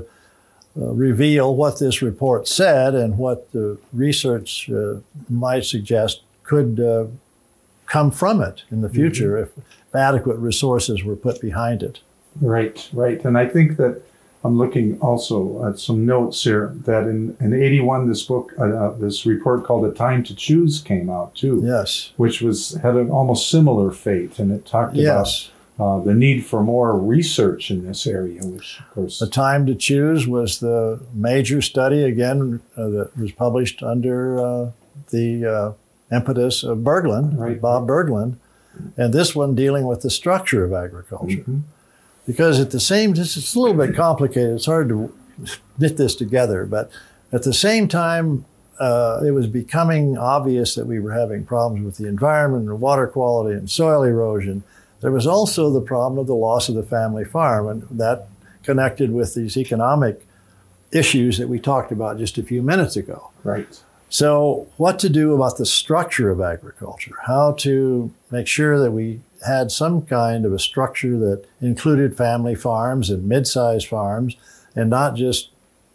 [0.81, 4.95] uh, reveal what this report said and what the research uh,
[5.29, 7.05] might suggest could uh,
[7.93, 9.51] come from it in the future if
[9.95, 12.01] adequate resources were put behind it.
[12.41, 13.23] Right, right.
[13.27, 14.01] And I think that
[14.45, 18.91] I'm looking also at some notes here that in, in 81, this book, uh, uh,
[18.97, 22.13] this report called A Time to Choose came out too, Yes.
[22.17, 24.39] which was had an almost similar fate.
[24.39, 25.51] And it talked Yes.
[25.77, 29.67] about uh, the need for more research in this area, which of course, The Time
[29.67, 34.71] to Choose was the major study, again, uh, that was published under uh,
[35.11, 35.73] the uh,
[36.13, 37.61] impetus of Berglund, Right.
[37.61, 38.37] Bob Berglund,
[38.97, 41.45] and this one dealing with the structure of agriculture.
[41.49, 41.61] Mhm.
[42.27, 44.55] Because at the same, this is a little bit complicated.
[44.55, 45.13] It's hard to
[45.79, 46.91] knit this together, but
[47.33, 48.45] at the same time,
[48.79, 53.07] uh, it was becoming obvious that we were having problems with the environment and water
[53.07, 54.63] quality and soil erosion.
[55.01, 58.29] There was also the problem of the loss of the family farm, and that
[58.63, 60.27] connected with these economic
[60.93, 63.31] issues that we talked about just a few minutes ago.
[63.45, 63.81] right.
[64.13, 67.15] So, what to do about the structure of agriculture?
[67.23, 72.55] How to make sure that we had some kind of a structure that included family
[72.55, 74.37] farms and mid sized farms
[74.77, 75.49] and not just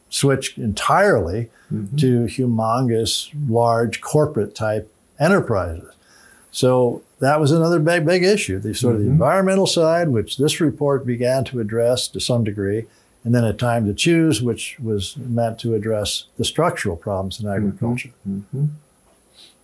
[0.10, 2.00] switch entirely Mhm.
[2.00, 5.92] to humongous, large corporate type enterprises.
[6.50, 9.12] So, that was another big, big issue the sort of the Mhm.
[9.12, 12.88] environmental side, which this report began to address to some degree,
[13.28, 17.50] and then a time to choose, which was meant to address the structural problems in
[17.50, 18.12] agriculture.
[18.26, 18.70] Mhm.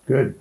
[0.06, 0.36] Good.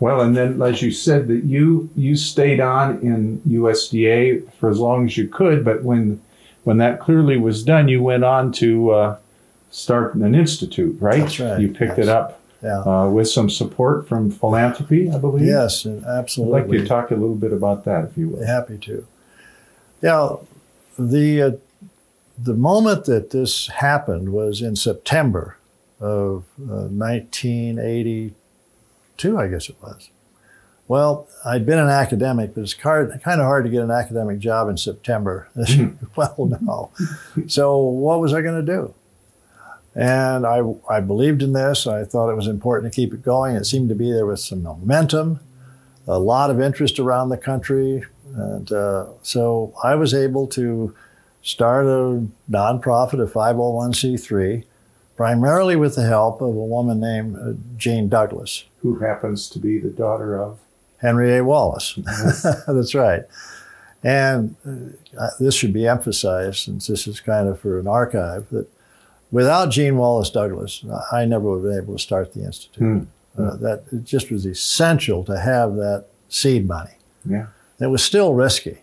[0.00, 4.80] Well, and then as you said that you you stayed on in USDA for as
[4.80, 6.20] long as you could, but when
[6.64, 9.16] when that clearly was done, you went on to uh,
[9.70, 11.20] start an institute, right?
[11.20, 12.80] That's right, You picked it up Yeah.
[12.80, 15.46] uh, with some support from philanthropy, I believe.
[15.46, 16.58] Yes, absolutely.
[16.58, 18.44] I'd like you to talk a little bit about that, if you will.
[18.44, 19.06] Happy to.
[20.02, 20.30] Yeah,
[20.98, 21.50] the uh,
[22.38, 25.56] the moment that this happened was in September
[26.00, 30.10] of uh, 1982, I guess it was.
[30.88, 34.38] Well, I'd been an academic, but it's hard, kind of hard to get an academic
[34.38, 36.92] job in September, as you well know.
[37.48, 38.94] So, what was I going to do?
[39.96, 41.86] And I, I believed in this.
[41.86, 43.56] I thought it was important to keep it going.
[43.56, 45.40] It seemed to be there was some momentum,
[46.06, 48.04] a lot of interest around the country.
[48.34, 50.94] And uh, so I was able to
[51.46, 54.64] start a nonprofit, a 501c3,
[55.16, 58.64] primarily with the help of a woman named uh, Jean Douglas.
[58.82, 60.58] Who happens to be the daughter of?
[61.00, 61.44] Henry A.
[61.44, 61.94] Wallace.
[62.66, 63.22] That's right.
[64.02, 64.56] And
[65.18, 68.68] uh, this should be emphasized since this is kind of for an archive that
[69.30, 73.06] without Jean Wallace Douglas, I never would have been able to start the Institute.
[73.36, 73.40] Hmm.
[73.40, 76.94] Uh, that it just was essential to have that seed money.
[77.24, 77.48] Yeah.
[77.78, 78.78] It was still risky.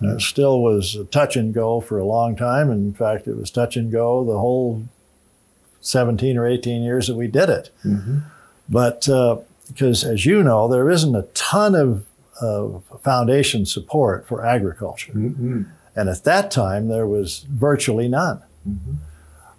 [0.00, 2.70] It still was a touch and go for a long time.
[2.70, 4.84] In fact, it was touch and go the whole
[5.80, 7.70] 17 or 18 years that we did it.
[7.84, 8.22] Mhm.
[8.68, 12.04] But uh, because, as you know, there isn't a ton of,
[12.40, 15.12] of foundation support for agriculture.
[15.12, 15.66] Mhm.
[15.96, 18.40] And at that time, there was virtually none.
[18.68, 18.96] Mhm.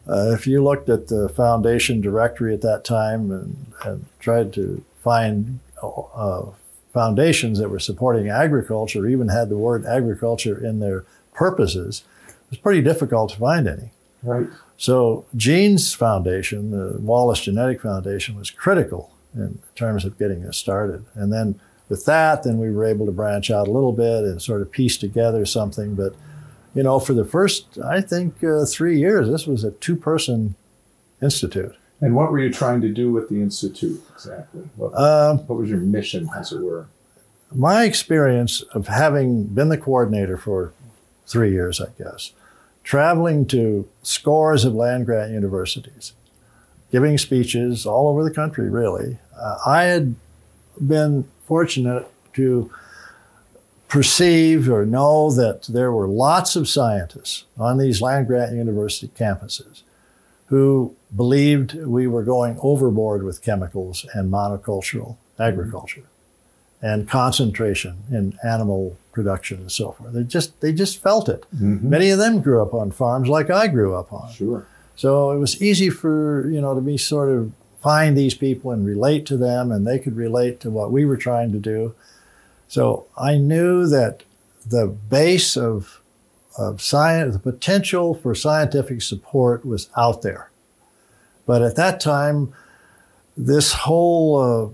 [0.07, 4.83] Uh, if you looked at the foundation directory at that time and, and tried to
[5.03, 6.43] find uh,
[6.93, 12.59] foundations that were supporting agriculture, even had the word agriculture in their purposes, it was
[12.59, 13.91] pretty difficult to find any.
[14.23, 14.47] Right.
[14.77, 21.05] So Jean's foundation, the Wallace Genetic Foundation, was critical in terms of getting us started.
[21.13, 24.41] And then with that, then we were able to branch out a little bit and
[24.41, 25.95] sort of piece together something.
[25.95, 26.15] But
[26.75, 30.55] you know, for the first, I think, uh, three years, this was a two-person
[31.21, 31.75] institute.
[32.01, 34.61] And what were you trying to do with the institute exactly?
[34.75, 36.87] What, Um, what was your mission, as it were?
[37.51, 40.71] my experience of having been the coordinator for
[41.25, 42.31] three years, I guess,
[42.83, 46.13] traveling to scores of land grant universities
[46.91, 49.19] giving speeches all over the country, really.
[49.39, 50.15] Uh, I had
[50.79, 52.71] been fortunate to
[53.87, 59.81] perceive or know that there were lots of scientists on these land grant university campuses
[60.49, 66.03] who believed we were going overboard with chemicals and monocultural agriculture
[66.81, 70.13] and concentration in animal production and so forth.
[70.13, 71.45] They just they just felt it.
[71.55, 71.89] Mm-hmm.
[71.89, 74.31] Many of them grew up on farms like I grew up on.
[74.31, 74.67] Sure.
[74.95, 78.85] So it was easy for, you know, to be sort of find these people and
[78.85, 81.95] relate to them and they could relate to what we were trying to do.
[82.67, 84.23] So I knew that
[84.67, 85.98] the base of,
[86.57, 90.49] of science, the potential for scientific support was out there.
[91.45, 92.53] But at that time,
[93.37, 94.73] this whole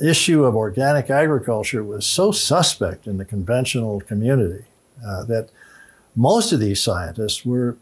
[0.00, 4.64] uh, issue of organic agriculture was so suspect in the conventional community
[5.06, 5.48] uh, that
[6.14, 7.76] most of these scientists were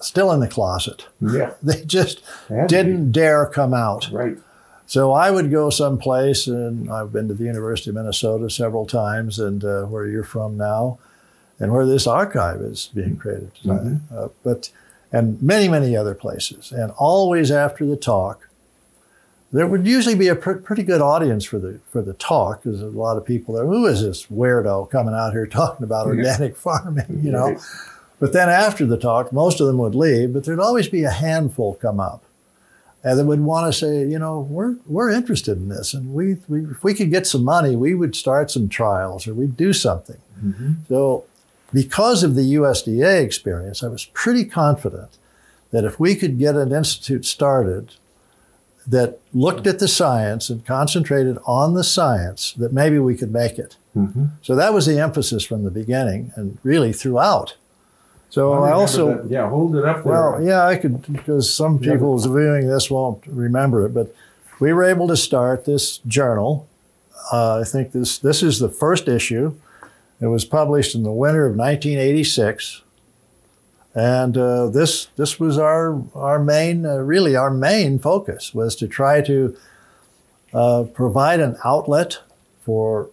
[0.00, 1.06] still in the closet.
[1.20, 1.54] Yeah.
[1.62, 4.10] They just to didn't dare come out.
[4.10, 4.36] Right.
[4.86, 9.38] So I would go someplace, and I've been to the University of Minnesota several times,
[9.38, 10.98] and uh, where you're from now,
[11.60, 13.52] and where this archive is being created.
[13.64, 14.00] Mhm.
[14.14, 14.70] Uh, but
[15.12, 18.48] and many many other places, and always after the talk,
[19.52, 22.80] there would usually be a pr- pretty good audience for the for the talk, because
[22.82, 23.64] a lot of people there.
[23.66, 27.20] Who is this weirdo coming out here talking about organic farming?
[27.22, 27.48] You know.
[27.50, 27.58] Right.
[28.20, 31.10] But then after the talk, most of them would leave, but there'd always be a
[31.10, 32.22] handful come up.
[33.02, 35.92] And they would want to say, you know, we're, we're interested in this.
[35.92, 39.34] And we, we, if we could get some money, we would start some trials or
[39.34, 40.16] we'd do something.
[40.42, 40.76] Mhm.
[40.88, 41.24] So,
[41.74, 45.18] because of the USDA experience, I was pretty confident
[45.72, 47.94] that if we could get an institute started
[48.86, 53.58] that looked at the science and concentrated on the science, that maybe we could make
[53.58, 53.76] it.
[53.96, 54.28] Mhm.
[54.42, 57.54] So that was the emphasis from the beginning and really throughout.
[58.30, 59.30] So I, remember also, that.
[59.30, 60.12] yeah, hold it up there.
[60.12, 61.92] well, yeah, I could, because some Yeah.
[61.92, 64.14] people viewing this won't remember it, but
[64.60, 66.66] we were able to start this journal.
[67.32, 69.54] Uh, I think this this is the first issue.
[70.20, 72.82] It was published in the winter of 1986,
[73.94, 78.88] and uh, this this was our our main, uh, really our main focus was to
[78.88, 79.56] try to
[80.52, 82.20] uh, provide an outlet
[82.62, 83.10] for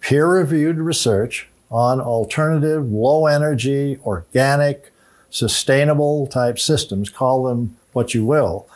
[0.00, 4.92] peer-reviewed research on alternative, low energy, organic,
[5.30, 8.66] sustainable type systems, call them what you will.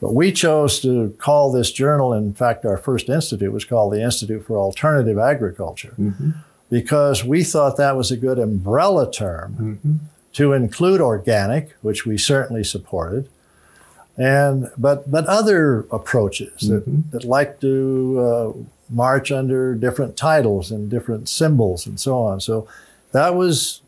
[0.00, 4.02] But we chose to call this journal, in fact, our first institute was called the
[4.02, 6.34] Institute for Alternative Agriculture, Mhm.
[6.76, 9.48] Because we thought that was a good umbrella term
[9.84, 9.98] Mhm.
[10.32, 13.28] to include organic, which we certainly supported,
[14.16, 17.10] and but but other approaches that, Mhm.
[17.12, 17.74] that like to
[18.28, 18.52] uh,
[18.88, 22.40] march under different titles and different symbols and so on.
[22.40, 22.66] So
[23.12, 23.80] that was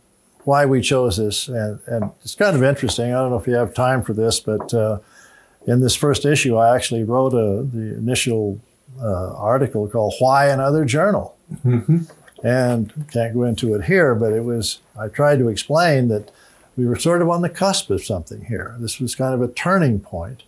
[0.44, 3.07] why we chose this, and, and it's kind of interesting.
[3.14, 4.99] I don't know if you have time for this, but uh,
[5.66, 8.59] in this first issue, I actually wrote a, the initial
[9.01, 12.07] uh, article called "Why Another Journal." Mhm.
[12.44, 16.30] And can't go into it here, but it was, I tried to explain that
[16.76, 18.76] we were sort of on the cusp of something here.
[18.78, 20.42] This was kind of a turning point,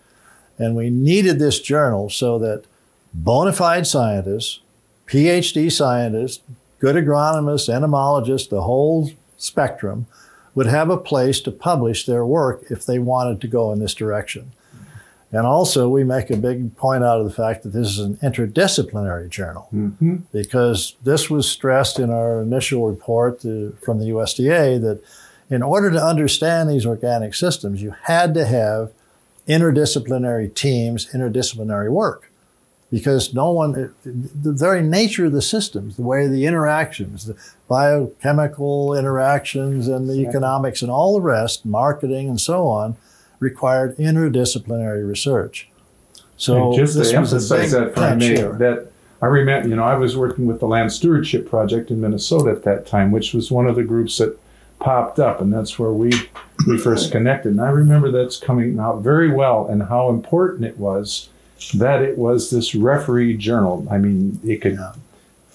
[0.59, 2.65] and we needed this journal so that
[3.15, 4.61] bona fide scientists,
[5.07, 6.43] PhD scientists,
[6.81, 10.07] good agronomists, entomologists, the whole spectrum
[10.55, 13.95] would have a place to publish their work if they wanted to go in this
[13.95, 14.53] direction.
[15.33, 18.17] And also, we make a big point out of the fact that this is an
[18.23, 20.23] interdisciplinary journal Mhm.
[20.33, 25.01] because this was stressed in our initial report uh, from the USDA that
[25.51, 28.91] in order to understand these organic systems, you had to have
[29.49, 32.31] interdisciplinary teams, interdisciplinary work.
[32.91, 33.73] Because no one,
[34.05, 37.35] the very nature of the systems, the way the interactions, the
[37.69, 42.97] biochemical interactions and the economics and all the rest, marketing and so on,
[43.39, 45.69] required interdisciplinary research.
[46.37, 48.91] So And just this to was emphasize that for me, that
[49.23, 52.63] I remember, you know, I was working with the Land Stewardship Project in Minnesota at
[52.65, 54.39] that time, which was one of the groups that
[54.79, 56.13] popped up, and that's where we
[56.67, 57.53] we first connected.
[57.53, 61.31] And I remember that's coming out very well, and how important it was
[61.75, 63.87] that it was this referee journal.
[63.91, 64.79] I mean, it could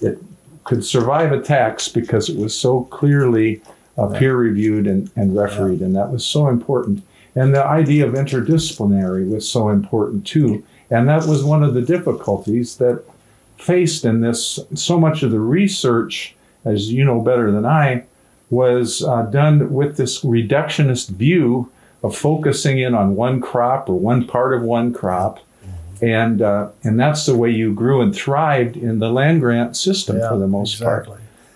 [0.01, 0.17] it
[0.63, 3.61] could survive attacks because it was so clearly
[3.97, 7.03] uh, peer reviewed and, and refereed, and that was so important.
[7.35, 10.63] And the idea of interdisciplinary was so important too.
[10.89, 13.03] And that was one of the difficulties that
[13.57, 14.59] faced in this.
[14.75, 18.03] So much of the research, as you know better than I,
[18.49, 21.71] was uh, done with this reductionist view
[22.03, 25.39] of focusing in on one crop or one part of one crop.
[26.01, 30.17] And, uh, and that's the way you grew and thrived in the land grant system
[30.17, 31.07] Yeah, for the most part.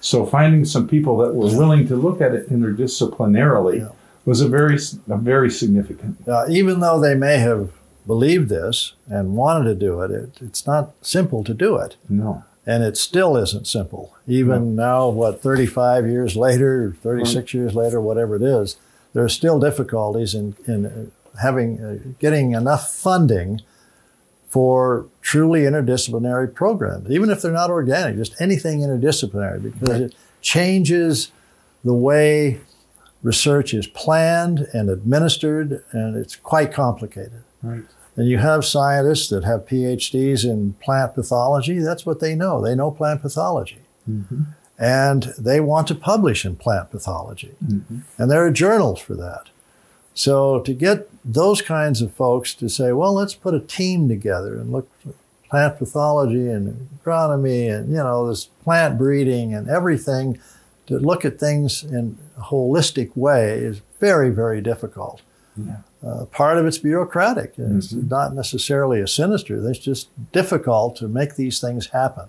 [0.02, 3.90] So finding some people that were willing to look at it interdisciplinarily Yeah.
[4.26, 6.28] Was a very, a very significant.
[6.28, 7.72] Uh, even though they may have
[8.08, 11.96] believed this and wanted to do it, it, it's not simple to do it.
[12.10, 12.44] No.
[12.66, 14.16] And it still isn't simple.
[14.28, 18.78] Even now, what, 35 years later, 36 years later, whatever it is,
[19.14, 21.12] there are still difficulties in, in
[21.42, 23.62] having, uh, getting enough funding
[24.50, 31.32] for truly interdisciplinary programs, even if they're not organic, just anything interdisciplinary, because it changes
[31.84, 32.60] the way
[33.26, 37.44] research is planned and administered, and it's quite complicated.
[37.64, 37.84] Right.
[38.16, 41.80] And you have scientists that have PhDs in plant pathology.
[41.80, 42.62] That's what they know.
[42.62, 43.80] They know plant pathology.
[44.08, 44.44] Mm-hmm.
[44.78, 47.56] And they want to publish in plant pathology.
[47.66, 48.00] Mm-hmm.
[48.20, 49.46] And there are journals for that.
[50.14, 54.56] So to get those kinds of folks to say, well, let's put a team together
[54.60, 55.16] and look at
[55.50, 60.40] plant pathology and agronomy and, you know, this plant breeding and everything
[60.88, 65.22] to look at things in a holistic way is very, very difficult.
[65.58, 65.78] Yeah.
[66.06, 67.54] Uh, part of it's bureaucratic.
[67.58, 68.10] It's Mhm.
[68.10, 69.68] not necessarily a sinister.
[69.70, 72.26] It's just difficult to make these things happen.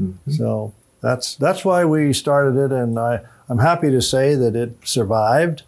[0.00, 0.14] Mhm.
[0.36, 4.76] So that's that's why we started it, and I, I'm happy to say that it
[4.84, 5.62] survived.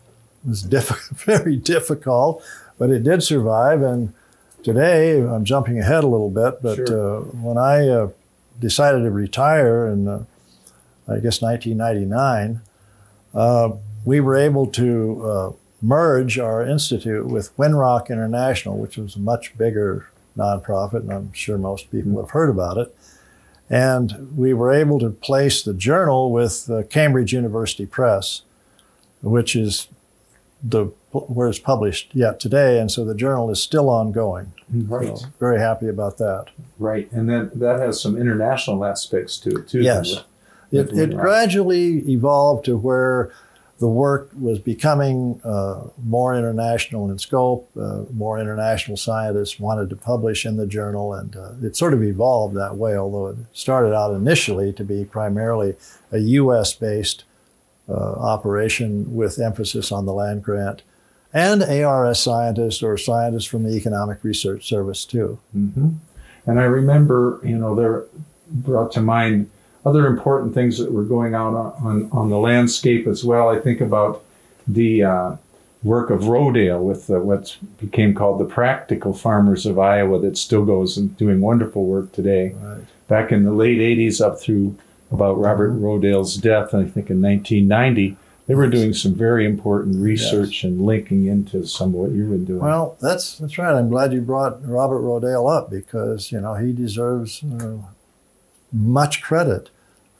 [0.45, 2.43] It was diff- very difficult,
[2.79, 3.83] but it did survive.
[3.83, 4.13] And
[4.63, 7.19] today, I'm jumping ahead a little bit, but Sure.
[7.19, 8.09] uh, when I uh,
[8.61, 10.23] decided to retire in, uh,
[11.09, 12.61] I guess, 1999,
[13.35, 13.71] uh,
[14.05, 15.53] we were able to uh,
[15.83, 21.59] merge our institute with Winrock International, which was a much bigger nonprofit, and I'm sure
[21.59, 22.97] most people have heard about it.
[23.69, 28.43] And we were able to place the journal with uh, Cambridge University Press,
[29.23, 29.89] which is
[30.63, 34.53] the where it's published yet today, and so the journal is still ongoing.
[34.71, 35.17] Right.
[35.17, 36.47] So very happy about that.
[36.79, 37.11] Right.
[37.11, 39.81] And then that has some international aspects to it too.
[39.81, 40.25] Yes.
[40.73, 43.31] It, it gradually evolved to where
[43.79, 47.71] the work was becoming uh, more international in scope.
[47.79, 52.03] Uh, more international scientists wanted to publish in the journal, and uh, it sort of
[52.03, 52.97] evolved that way.
[52.97, 55.77] Although it started out initially to be primarily
[56.11, 57.23] a U.S.-based
[57.89, 60.83] uh, operation with emphasis on the land grant,
[61.35, 65.39] and ARS scientists or scientists from the Economic Research Service too.
[65.53, 65.91] hmm
[66.47, 68.07] And I remember, you know, there
[68.49, 69.51] brought to mind
[69.87, 73.49] other important things that were going on on, on the landscape as well.
[73.49, 74.25] I think about
[74.67, 75.37] the uh,
[75.85, 80.65] work of Rodale with uh, what became called the Practical Farmers of Iowa that still
[80.65, 82.53] goes and doing wonderful work today.
[82.61, 82.83] Right.
[83.07, 84.77] Back in the late 80s up through
[85.13, 88.17] about Robert Rodale's death, I think in 1990,
[88.49, 92.45] they were doing some very important research and linking into some of what you've been
[92.45, 92.61] doing.
[92.61, 93.75] Well, that's that's right.
[93.75, 97.79] I'm glad you brought Robert Rodale up because you know he deserves uh,
[98.73, 99.71] much credit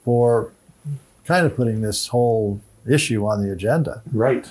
[0.07, 0.53] for
[1.25, 4.01] kind of putting this whole issue on the agenda.
[4.13, 4.47] right.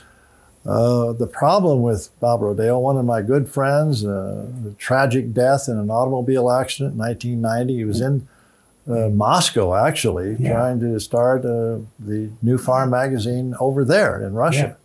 [0.66, 5.68] Uh, the problem with Bob Rodale, one of my good friends, uh, the tragic death
[5.68, 7.76] in an automobile accident in 1990.
[7.76, 8.26] He was in
[8.90, 10.52] uh, Moscow actually, Yeah.
[10.54, 14.76] trying to start uh, the New Farm magazine over there in Russia.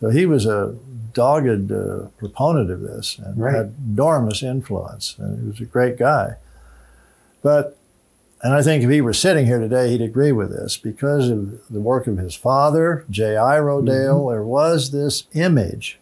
[0.00, 0.76] So he was a
[1.14, 3.56] dogged uh, proponent of this and Right.
[3.56, 5.16] had enormous influence.
[5.18, 6.36] And he was a great guy.
[7.42, 7.76] But,
[8.42, 11.60] and I think if he were sitting here today, he'd agree with this because of
[11.68, 13.56] the work of his father, J.I.
[13.58, 15.98] Rodale, there was this image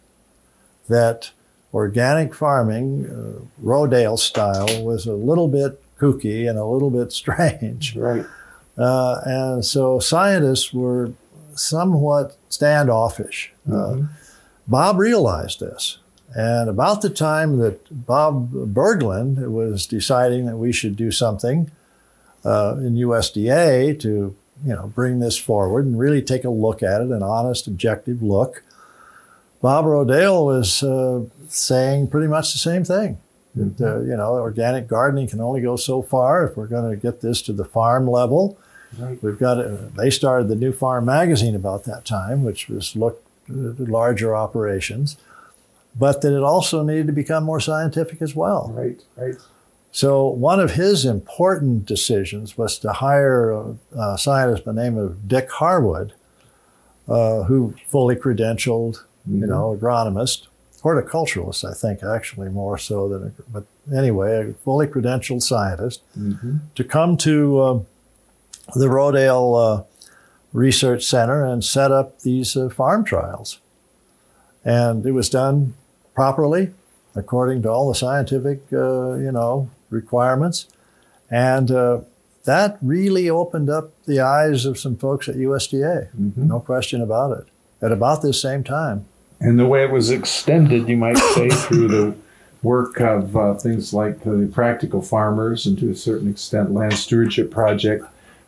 [0.87, 1.31] that
[1.73, 7.95] organic farming, uh, Rodale style, was a little bit kooky and a little bit strange.
[7.97, 8.25] Right.
[8.77, 11.11] Uh, and so scientists were
[11.55, 13.51] somewhat standoffish.
[13.67, 14.09] Uh, Mhm.
[14.67, 15.97] Bob realized this.
[16.35, 21.71] And about the time that Bob Bergland was deciding that we should do something
[22.47, 24.09] uh, in USDA to,
[24.65, 28.23] you know, bring this forward and really take a look at it, an honest, objective
[28.23, 28.63] look,
[29.61, 33.17] Bob Rodale was uh, saying pretty much the same thing.
[33.55, 36.95] That, uh, you know, organic gardening can only go so far if we're going to
[36.95, 38.57] get this to the farm level.
[38.97, 39.21] Right.
[39.21, 39.95] We've got it.
[39.95, 45.17] They started the New Farm magazine about that time, which was looked at larger operations,
[45.97, 48.71] but that it also needed to become more scientific as well.
[48.73, 49.01] Right.
[49.15, 49.35] Right.
[49.97, 54.95] So one of his important decisions was to hire a, a scientist by the name
[54.95, 56.13] of Dick Harwood,
[57.07, 59.49] uh, who fully credentialed, you Mhm.
[59.49, 60.45] know, agronomist,
[60.83, 66.59] horticulturalist, I think, actually more so than, a, but anyway, a fully credentialed scientist Mhm.
[66.75, 67.79] to come to uh,
[68.75, 69.83] the Rodale uh,
[70.53, 73.57] Research Center and set up these uh, farm trials.
[74.63, 75.73] And it was done
[76.13, 76.75] properly,
[77.15, 80.67] according to all the scientific, uh, you know, requirements.
[81.29, 82.01] And uh,
[82.45, 86.37] that really opened up the eyes of some folks at USDA, Mhm.
[86.37, 87.45] no question about it.
[87.81, 89.05] At about this same time,
[89.39, 92.15] And the way it was extended, you might say, through the
[92.63, 97.51] work of uh, things like the practical farmers and to a certain extent land stewardship
[97.51, 98.03] project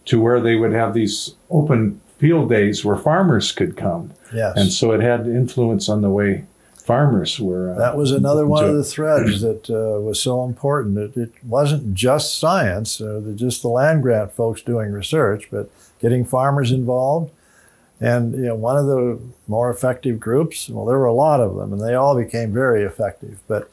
[0.06, 4.10] to where they would have these open field days where farmers could come.
[4.34, 4.54] Yes.
[4.58, 6.46] And so it had influence on the way
[6.90, 7.72] farmers were.
[7.72, 10.98] Uh, that was another one of the threads that uh, was so important.
[10.98, 15.70] It, it wasn't just science, uh, just the land grant folks doing research, but
[16.02, 17.32] getting farmers involved.
[18.02, 21.56] And you know, one of the more effective groups, well, there were a lot of
[21.56, 23.40] them, and they all became very effective.
[23.48, 23.70] But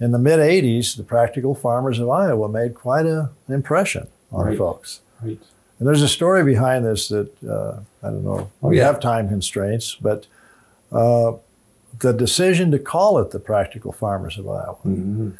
[0.00, 4.46] in the mid 80s, the Practical Farmers of Iowa made quite a, an impression on
[4.46, 4.58] Right.
[4.58, 5.00] folks.
[5.22, 5.38] Right.
[5.78, 8.50] And there's a story behind this that uh, I don't know.
[8.62, 8.86] Oh, we yeah.
[8.86, 10.26] have time constraints, but
[10.90, 11.32] uh,
[12.00, 15.32] the decision to call it the Practical Farmers of Iowa Mhm.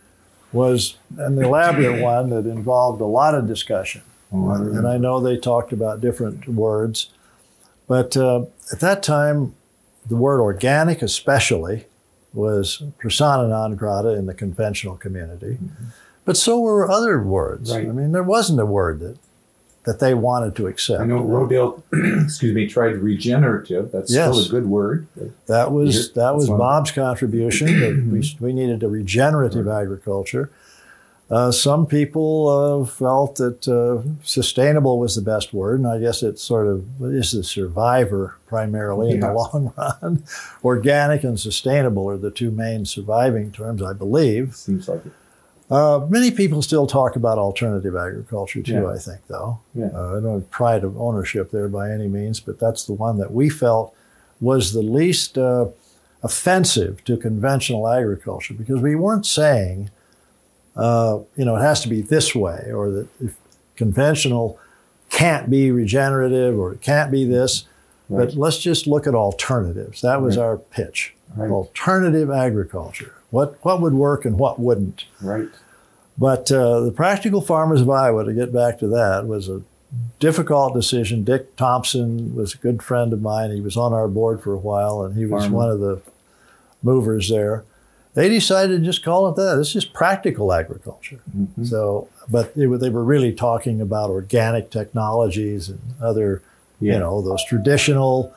[0.52, 4.02] was an elaborate one that involved a lot of discussion.
[4.32, 7.10] I and I know they talked about different words,
[7.86, 8.42] but uh,
[8.72, 9.54] at that time,
[10.08, 11.86] the word organic, especially,
[12.34, 15.58] was persona non grata in the conventional community.
[16.24, 17.72] But so were other words.
[17.74, 17.88] Right.
[17.88, 19.16] I mean, there wasn't a word that
[19.86, 21.00] that they wanted to accept.
[21.00, 21.80] I know Rodale,
[22.24, 23.92] excuse me, tried regenerative.
[23.92, 24.34] That's Yes.
[24.34, 25.06] still a good word.
[25.46, 26.48] That was that was.
[26.48, 27.80] Bob's contribution.
[27.80, 30.50] that we, we needed a regenerative agriculture.
[31.28, 36.22] Uh, some people uh, felt that uh, sustainable was the best word, and I guess
[36.22, 40.22] it sort of is the survivor primarily in the long run.
[40.64, 44.54] Organic and sustainable are the two main surviving terms, I believe.
[44.54, 45.12] Seems like it.
[45.70, 48.72] Uh, many people still talk about alternative agriculture too.
[48.72, 48.86] Yeah.
[48.88, 49.58] I think, though.
[49.74, 49.90] Yeah.
[49.92, 53.18] Uh, I don't have pride of ownership there by any means, but that's the one
[53.18, 53.92] that we felt
[54.40, 55.66] was the least uh,
[56.22, 59.90] offensive to conventional agriculture because we weren't saying,
[60.76, 63.34] uh, you know, it has to be this way or that if
[63.74, 64.58] conventional
[65.10, 67.64] can't be regenerative or it can't be this.
[68.08, 68.26] Right.
[68.28, 70.00] But let's just look at alternatives.
[70.02, 70.44] That was Right.
[70.44, 71.14] our pitch.
[71.36, 71.50] Right.
[71.50, 73.14] Alternative agriculture.
[73.36, 75.04] What what would work and what wouldn't.
[75.20, 75.48] Right.
[76.16, 79.60] But uh, the Practical Farmers of Iowa, to get back to that, was a
[80.18, 81.22] difficult decision.
[81.24, 83.50] Dick Thompson was a good friend of mine.
[83.50, 85.56] He was on our board for a while, and he was Farmer.
[85.56, 86.00] one of the
[86.82, 87.64] movers there.
[88.14, 89.58] They decided to just call it that.
[89.60, 91.20] It's just practical agriculture.
[91.36, 91.66] Mhm.
[91.66, 96.40] So, but they were, they were really talking about organic technologies and other,
[96.80, 96.94] Yeah.
[96.94, 98.32] you know, those traditional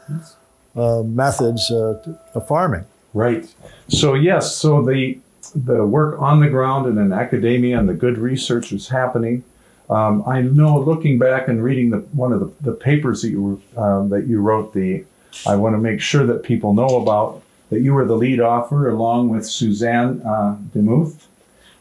[0.75, 1.97] uh, methods uh,
[2.35, 2.83] of farming.
[3.19, 3.53] Right.
[3.89, 5.19] So yes, so the
[5.53, 9.43] the work on the ground and in academia and the good research is happening.
[9.89, 13.61] Um, I know, looking back and reading the, one of the, the papers that you
[13.75, 15.03] um, that you wrote, the
[15.45, 18.87] I want to make sure that people know about that you were the lead author
[18.87, 21.25] along with Suzanne uh, DeMuth.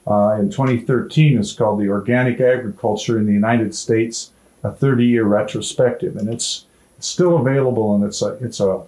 [0.09, 4.33] Uh, in 2013, it's called the Organic Agriculture in the United States,
[4.65, 6.65] a 30-year retrospective, and it's
[6.97, 8.83] it's still available and it's a it's a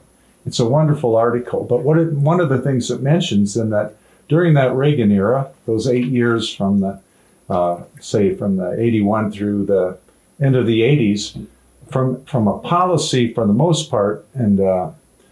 [0.50, 1.62] it's a wonderful article.
[1.62, 3.94] But what it, one of the things it mentions in that
[4.28, 7.00] during that Reagan era, those eight years from the
[7.48, 9.96] uh, say from the 81 through the
[10.40, 11.46] end of the 80s,
[11.88, 14.90] from from a policy for the most part and uh,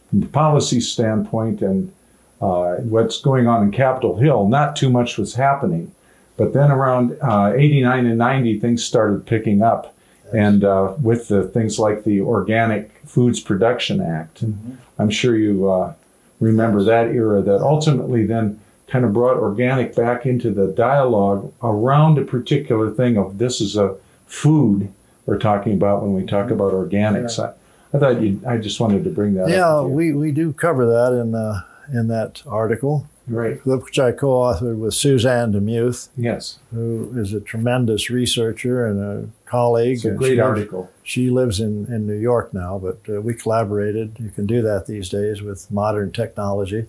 [0.08, 1.92] from a policy standpoint and
[2.40, 5.92] uh, what's going on in Capitol Hill, not too much was happening.
[6.36, 9.96] But then around uh, 89 and 90, things started picking up.
[10.32, 15.70] And uh, with the things like the Organic Foods Production Act, and I'm sure you
[15.70, 15.94] uh,
[16.40, 22.18] remember that era that ultimately then kind of brought organic back into the dialogue around
[22.18, 24.90] a particular thing of this is a food
[25.26, 27.38] we're talking about when we talk about organics.
[27.42, 27.52] I,
[27.94, 31.12] I thought you, I just wanted to bring that Yeah, we, we do cover that
[31.18, 31.62] in uh,
[31.92, 33.64] in that article, Right.
[33.66, 36.58] which I co-authored with Suzanne DeMuth, Yes.
[36.72, 39.96] who is a tremendous researcher and a colleague.
[39.96, 40.90] It's a great she lives- article.
[41.02, 44.16] She lives in, in New York now, but uh, we collaborated.
[44.20, 46.86] You can do that these days with modern technology.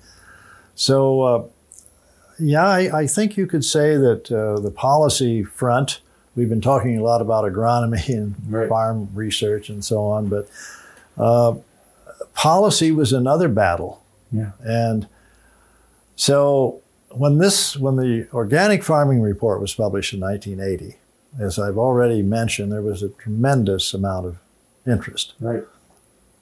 [0.76, 1.44] So, uh,
[2.38, 6.00] yeah, I, I think you could say that uh, the policy front,
[6.36, 8.70] we've been talking a lot about agronomy and Right.
[8.70, 10.48] farm research and so on, but
[11.18, 11.56] uh,
[12.34, 14.02] policy was another battle.
[14.32, 14.52] Yeah.
[14.62, 15.08] And
[16.16, 16.82] so
[17.12, 20.98] when this, when the organic farming report was published in 1980,
[21.38, 24.38] as I've already mentioned, there was a tremendous amount of
[24.88, 25.34] interest.
[25.40, 25.64] Right.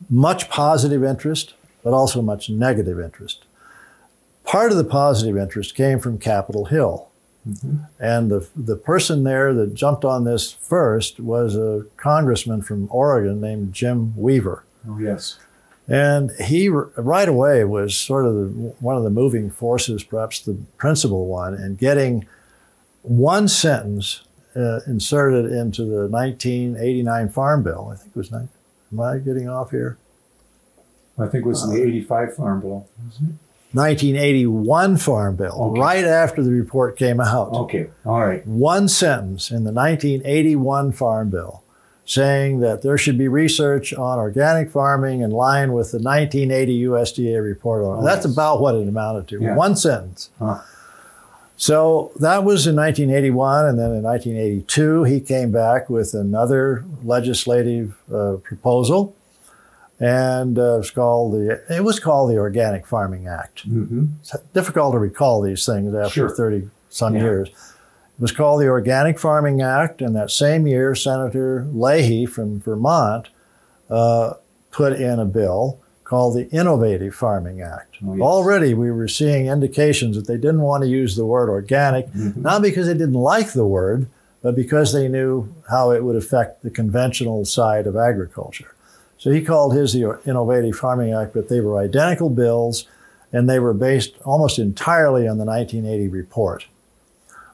[0.09, 3.45] Much positive interest, but also much negative interest.
[4.43, 7.09] Part of the positive interest came from Capitol Hill.
[7.47, 7.77] Mm-hmm.
[7.99, 13.41] And the, the person there that jumped on this first was a congressman from Oregon
[13.41, 14.63] named Jim Weaver.
[14.87, 15.37] Oh, yes.
[15.87, 18.45] And he right away was sort of the,
[18.79, 22.27] one of the moving forces, perhaps the principal one, in getting
[23.03, 24.23] one sentence
[24.57, 27.91] uh, inserted into the 1989 Farm Bill.
[27.93, 28.49] I think it was, am
[28.99, 29.97] I getting off here?
[31.19, 32.87] I think it was in the 85 Farm Bill.
[33.05, 33.39] wasn't
[33.73, 35.79] 1981 Farm Bill, Okay.
[35.81, 37.49] right after the report came out.
[37.51, 37.89] Okay.
[38.05, 38.45] All right.
[38.47, 41.63] One sentence in the 1981 Farm Bill
[42.05, 47.43] saying that there should be research on organic farming in line with the 1980 USDA
[47.43, 48.01] report on it.
[48.01, 48.33] Oh, That's yes.
[48.33, 49.41] about what it amounted to.
[49.41, 49.55] Yeah.
[49.55, 50.29] One sentence.
[50.39, 50.59] Huh.
[51.59, 57.97] So that was in 1981, and then in 1982, he came back with another legislative
[58.13, 59.15] uh, proposal,
[59.99, 63.67] and uh, it's called the it was called the Organic Farming Act.
[63.67, 64.05] Mm-hmm.
[64.21, 66.29] It's difficult to recall these things after Sure.
[66.29, 67.21] 30 some Yeah.
[67.23, 67.49] years.
[67.49, 73.29] It was called the Organic Farming Act, and that same year, Senator Leahy from Vermont
[73.89, 74.33] uh,
[74.71, 77.97] put in a bill called the Innovative Farming Act.
[78.05, 78.21] Oh, yes.
[78.21, 82.37] Already, we were seeing indications that they didn't want to use the word organic, Mhm.
[82.37, 84.07] not because they didn't like the word,
[84.41, 88.73] but because they knew how it would affect the conventional side of agriculture.
[89.17, 92.85] So he called his the Innovative Farming Act, but they were identical bills
[93.33, 96.67] and they were based almost entirely on the 1980 report.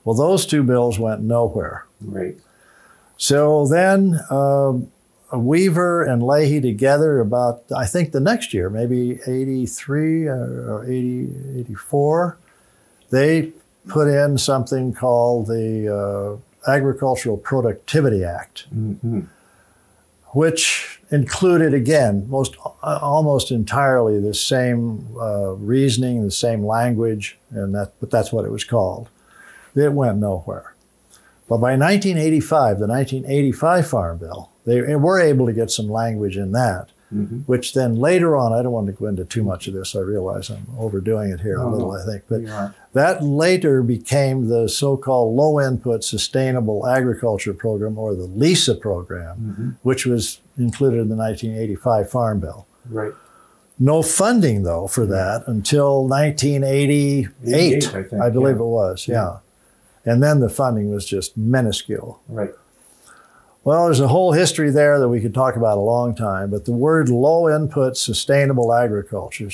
[0.06, 1.86] Well, those two bills went nowhere.
[2.06, 2.38] Right.
[3.18, 4.90] So then um,
[5.40, 12.38] Weaver and Leahy together about, I think the next year, maybe 83 or 80, 84,
[13.10, 13.52] they
[13.88, 19.22] put in something called the uh, Agricultural Productivity Act Mm-hmm.
[20.28, 27.76] which included again most uh, almost entirely the same uh, reasoning, the same language, and
[27.76, 29.10] that but that's what it was called.
[29.76, 30.73] It went nowhere.
[31.50, 36.52] But by 1985, the 1985 Farm Bill, they were able to get some language in
[36.54, 37.40] that, Mm-hmm.
[37.42, 39.96] which then later on, I don't want to go into too much of this.
[39.96, 41.92] I realize I'm overdoing it here No, a little.
[41.92, 42.72] I think, but Yeah.
[42.94, 49.70] that later became the so-called low input sustainable agriculture program or the LISA program Mm-hmm.
[49.84, 52.66] which was included in the 1985 Farm Bill.
[52.90, 53.14] Right.
[53.78, 58.62] No funding, though, for that until 1988, 88, I think, believe yeah.
[58.62, 59.38] it was, yeah.
[60.06, 62.22] And then the funding was just minuscule.
[62.28, 62.52] Right.
[63.64, 66.66] Well, there's a whole history there that we could talk about a long time, but
[66.66, 69.50] the word low input sustainable agriculture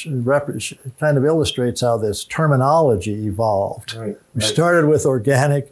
[1.00, 3.94] kind of illustrates how this terminology evolved.
[3.94, 4.18] Right.
[4.34, 4.44] We right.
[4.44, 5.72] started with organic,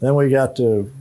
[0.00, 0.92] then we got to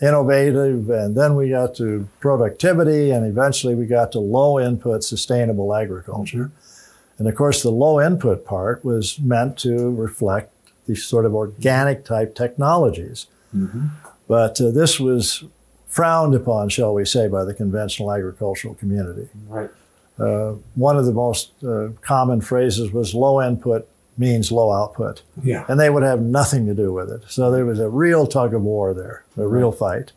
[0.00, 5.74] innovative, and then we got to productivity, and eventually we got to low input sustainable
[5.74, 6.44] agriculture.
[6.44, 7.18] Mm-hmm.
[7.18, 10.54] And of course, the low input part was meant to reflect
[10.90, 13.26] these sort of organic type technologies.
[13.56, 13.86] Mm-hmm.
[14.28, 15.44] But uh, this was
[15.86, 19.28] frowned upon, shall we say, by the conventional agricultural community.
[19.48, 19.70] Right.
[20.18, 23.88] Uh, one of the most uh, common phrases was low input
[24.18, 25.64] means low output Yeah.
[25.68, 27.22] and they would have nothing to do with it.
[27.28, 30.12] So there was a real tug of war there, a real fight.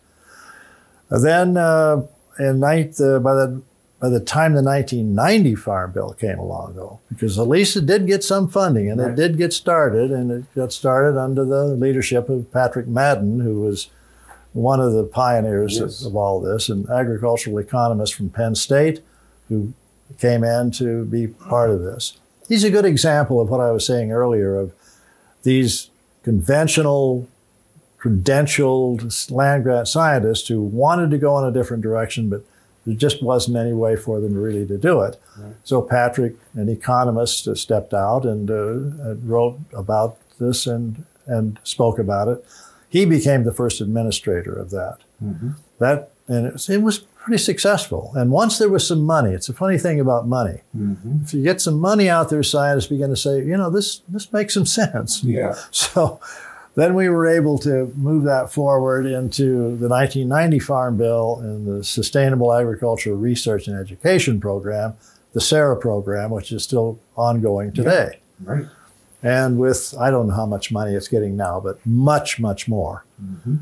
[1.10, 2.02] Uh, Then, uh,
[2.38, 3.62] in ninth, uh, by the
[4.04, 8.50] by the time the 1990 Farm Bill came along, though, because LISA did get some
[8.50, 9.12] funding and Right.
[9.12, 13.62] it did get started, and it got started under the leadership of Patrick Madden, who
[13.62, 13.88] was
[14.52, 16.02] one of the pioneers Yes.
[16.02, 19.00] of, of all this, an agricultural economist from Penn State
[19.48, 19.72] who
[20.20, 22.18] came in to be part of this.
[22.50, 24.74] He's a good example of what I was saying earlier of
[25.44, 25.90] these
[26.24, 27.30] conventional,
[27.98, 32.44] credentialed land grant scientists who wanted to go in a different direction, but
[32.86, 35.20] there just wasn't any way for them really to do it.
[35.38, 35.56] Right.
[35.64, 42.00] So Patrick, an economist, uh, stepped out and uh, wrote about this and and spoke
[42.00, 42.46] about it.
[42.90, 44.98] He became the first administrator of that.
[45.24, 45.52] Mm-hmm.
[45.80, 48.12] That and it was, it was pretty successful.
[48.16, 50.62] And once there was some money, it's a funny thing about money.
[50.78, 51.24] Mm-hmm.
[51.24, 54.32] If you get some money out there, scientists begin to say, you know, this this
[54.32, 55.24] makes some sense.
[55.24, 55.56] Yeah.
[55.72, 56.20] So
[56.76, 61.84] then we were able to move that forward into the 1990 Farm Bill and the
[61.84, 64.96] Sustainable Agriculture Research and Education Program,
[65.34, 68.20] the SARE program, which is still ongoing today.
[68.42, 68.66] Right.
[69.22, 73.06] And with, I don't know how much money it's getting now, but much, much more.
[73.24, 73.56] Mm-hmm.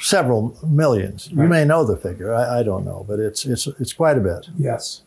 [0.00, 1.32] Several millions.
[1.32, 1.44] Right.
[1.44, 2.34] You may know the figure.
[2.34, 4.48] I, I don't know, but it's, it's, it's quite a bit.
[4.58, 5.02] Yes.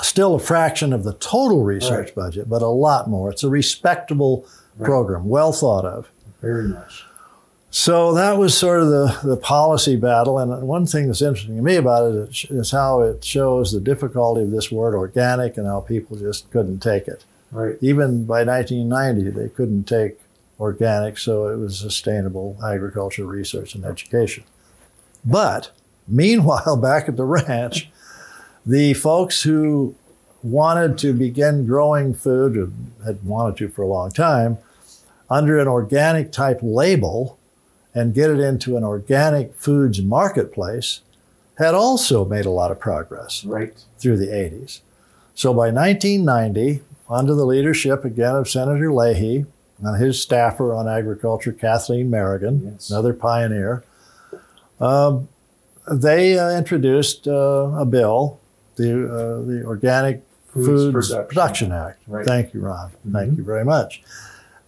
[0.00, 2.14] Still a fraction of the total research Right.
[2.14, 3.30] budget, but a lot more.
[3.30, 4.46] It's a respectable
[4.82, 6.10] program, well thought of.
[6.44, 7.02] Very nice.
[7.70, 10.38] So that was sort of the, the policy battle.
[10.38, 13.80] And one thing that's interesting to me about it is- is how it shows the
[13.80, 17.24] difficulty of this word organic and how people just couldn't take it.
[17.50, 17.76] Right.
[17.80, 20.20] Even by 1990, they couldn't take
[20.60, 24.44] organic, so it was sustainable agriculture research and education.
[25.24, 25.70] But
[26.06, 27.90] meanwhile, back at the ranch,
[28.66, 29.94] the folks who
[30.42, 32.72] wanted to begin growing food,
[33.04, 34.58] had wanted to for a long time,
[35.30, 37.38] under an organic type label
[37.94, 41.00] and get it into an organic foods marketplace
[41.58, 43.72] had also made a lot of progress Right.
[43.98, 44.80] through the 80s.
[45.34, 49.46] So by 1990, under the leadership again of Senator Leahy
[49.82, 52.90] and his staffer on agriculture, Kathleen Merrigan, Yes.
[52.90, 53.84] another pioneer,
[54.80, 55.28] um,
[55.90, 58.40] they uh, introduced uh, a bill,
[58.76, 62.02] the, uh, the Organic Foods Foods, Production Production, Act.
[62.08, 62.26] Right.
[62.26, 62.90] Thank you, Ron.
[63.12, 64.02] Thank you very much.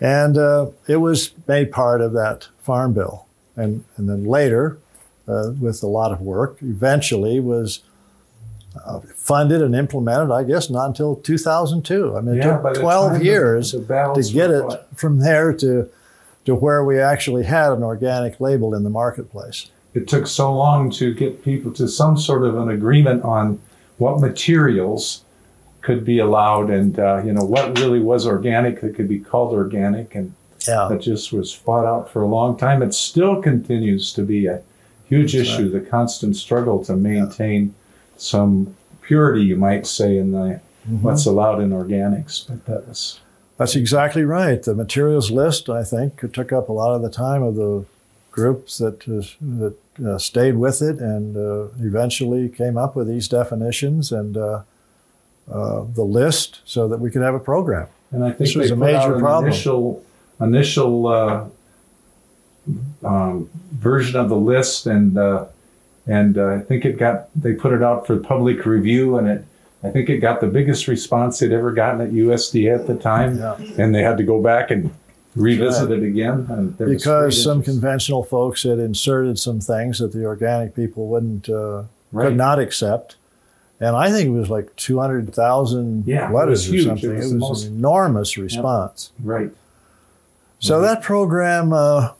[0.00, 3.26] And uh, it was made part of that farm bill.
[3.56, 4.78] And, and then later,
[5.26, 7.80] uh, with a lot of work, eventually was
[8.84, 12.16] uh, funded and implemented, I guess, not until 2002.
[12.16, 14.86] I mean, it Yeah, by took 12 time the- years to get it fought.
[14.98, 15.88] from there to,
[16.44, 19.70] to where we actually had an organic label in the marketplace.
[19.94, 23.58] it took so long to get people to some sort of an agreement on
[23.96, 25.22] what materials
[25.86, 29.52] could be allowed and uh, you know what really was organic that could be called
[29.62, 30.32] organic and
[30.66, 30.88] Yeah.
[30.90, 34.58] that just was fought out for a long time it still continues to be a
[35.12, 37.60] huge That's issue the constant struggle to maintain
[38.16, 38.74] some
[39.08, 40.46] purity you might say in the
[40.90, 41.02] Mhm.
[41.04, 43.20] what's allowed in organics but that was
[43.58, 44.60] That's exactly right.
[44.62, 47.72] The materials list, I think, took up a lot of the time of the
[48.38, 49.22] groups that uh,
[49.62, 49.76] that
[50.08, 54.36] uh, stayed with it and uh, eventually came up with these definitions and
[55.50, 57.86] uh, the list so that we could have a program.
[58.12, 59.46] And I think This was a major problem.
[59.46, 60.04] initial
[60.40, 61.44] initial uh,
[63.04, 65.46] um, version of the list, and uh,
[66.06, 69.44] and uh, I think it got they put it out for public review, and it
[69.82, 73.38] I think it got the biggest response they'd ever gotten at USDA at the time,
[73.38, 73.56] Yeah.
[73.78, 74.90] and they had to go back and
[75.36, 76.46] revisit it again.
[76.48, 81.82] And Because some conventional folks had inserted some things that the organic people wouldn't uh,
[82.12, 82.28] Right.
[82.28, 83.16] could not accept.
[83.78, 86.74] And I think it was like 200,000 Yeah, letters or.
[86.76, 87.10] It something.
[87.10, 89.12] It was was, most- an enormous response.
[89.22, 89.50] right.
[90.58, 92.12] So that program uh,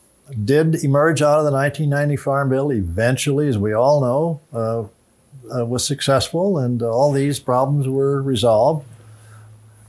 [0.45, 2.71] did emerge out of the 1990 Farm Bill.
[2.71, 8.85] Eventually, as we all know, uh, uh, was successful, and all these problems were resolved.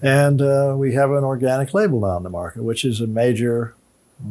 [0.02, 3.74] And uh, we have an organic label now in the market, which is a major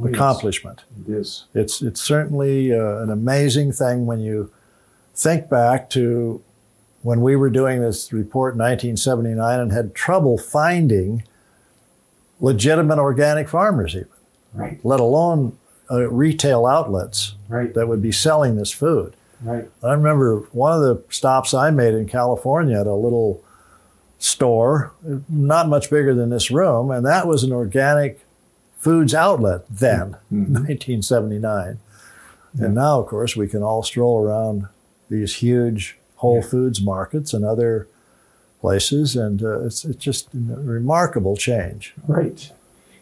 [0.00, 0.82] Oh, yes, accomplishment.
[1.06, 1.44] It is.
[1.54, 4.50] It's it's certainly uh, an amazing thing when you
[5.14, 6.42] think back to
[7.06, 11.22] when we were doing this report in 1979 and had trouble finding
[12.40, 14.08] legitimate organic farmers, even
[14.52, 14.80] Right.
[14.82, 15.52] let alone
[15.88, 17.72] uh, retail outlets Right.
[17.74, 19.14] that would be selling this food.
[19.40, 19.70] Right.
[19.84, 23.40] I remember one of the stops I made in California at a little
[24.18, 24.90] store,
[25.28, 28.18] not much bigger than this room, and that was an organic
[28.78, 30.64] foods outlet then, Mhm.
[30.66, 31.78] 1979.
[32.58, 32.64] Yeah.
[32.64, 34.66] And now, of course, we can all stroll around
[35.08, 36.48] these huge Whole Yeah.
[36.48, 37.86] Foods markets and other
[38.60, 41.94] places, and uh, it's, it's just a remarkable change.
[42.08, 42.50] Right.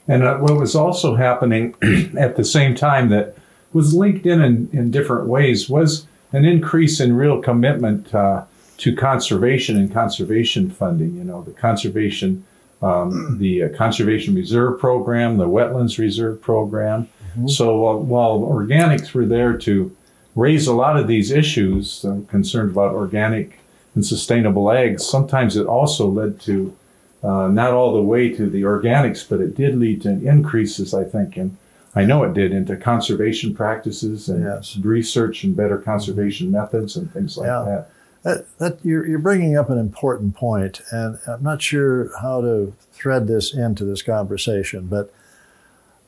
[0.07, 1.75] And uh, what was also happening
[2.19, 3.37] at the same time that
[3.73, 8.45] was linked in, in in different ways was an increase in real commitment uh,
[8.79, 11.15] to conservation and conservation funding.
[11.17, 12.45] You know, the conservation,
[12.83, 17.09] um, the uh, conservation reserve program, the wetlands reserve program.
[17.39, 17.49] Mhm.
[17.51, 19.97] So uh, while organics were there to
[20.35, 23.59] raise a lot of these issues, concerned about organic
[23.95, 26.77] and sustainable eggs, sometimes it also led to
[27.23, 31.05] uh, not all the way to the organics, but it did lead to increases, I
[31.05, 31.57] think, and
[31.95, 34.77] I know it did into conservation practices and Yes.
[34.83, 37.65] research and better conservation methods and things like Yeah.
[37.67, 37.89] that.
[38.25, 42.73] That, that you're, you're bringing up an important point, and I'm not sure how to
[42.93, 45.13] thread this into this conversation, but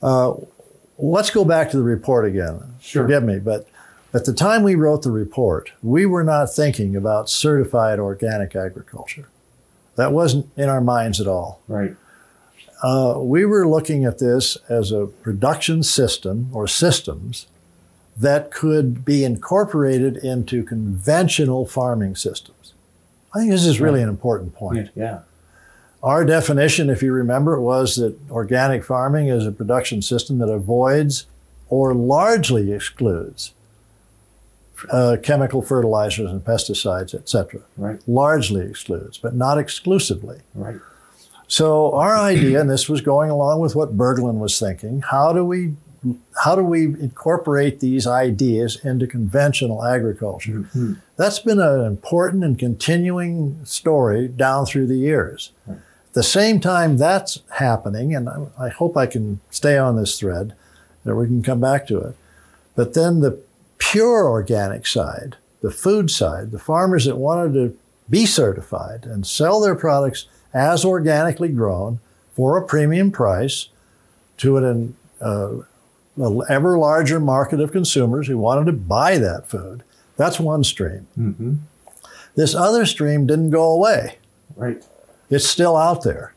[0.02, 0.34] uh,
[0.98, 2.62] let's go back to the report again.
[2.80, 3.04] Sure.
[3.04, 3.68] Forgive me, but
[4.16, 9.28] at the time we wrote the report, we were not thinking about certified organic agriculture.
[9.96, 11.60] That wasn't in our minds at all.
[11.68, 11.94] Right.
[12.82, 17.46] Uh, we were looking at this as a production system or systems
[18.16, 22.72] that could be incorporated into conventional farming systems.
[23.34, 24.90] I think this is really an important point.
[24.94, 25.20] Yeah.
[26.02, 31.26] Our definition, if you remember, was that organic farming is a production system that avoids
[31.68, 33.52] or largely excludes
[34.90, 37.60] uh, chemical fertilizers and pesticides, etc.
[37.76, 38.00] Right.
[38.06, 40.40] Largely excludes, but not exclusively.
[40.54, 40.76] Right.
[41.48, 45.44] So our idea, and this was going along with what Bergland was thinking, how do
[45.44, 45.74] we
[46.44, 50.64] how do we incorporate these ideas into conventional agriculture?
[50.74, 50.98] Mhm.
[51.16, 55.50] That's been an important and continuing story down through the years.
[55.66, 55.78] Right.
[55.78, 60.18] At the same time that's happening, and I, I hope I can stay on this
[60.18, 60.54] thread,
[61.04, 62.14] that we can come back to it.
[62.74, 63.38] But then the
[63.92, 67.78] pure organic side, the food side, the farmers that wanted to
[68.08, 72.00] be certified and sell their products as organically grown
[72.34, 73.68] for a premium price
[74.38, 75.50] to an uh,
[76.48, 79.82] ever larger market of consumers who wanted to buy that food.
[80.16, 81.06] That's one stream.
[81.14, 81.54] hmm
[82.34, 84.18] This other stream didn't go away.
[84.56, 84.82] Right.
[85.30, 86.34] It's still out there.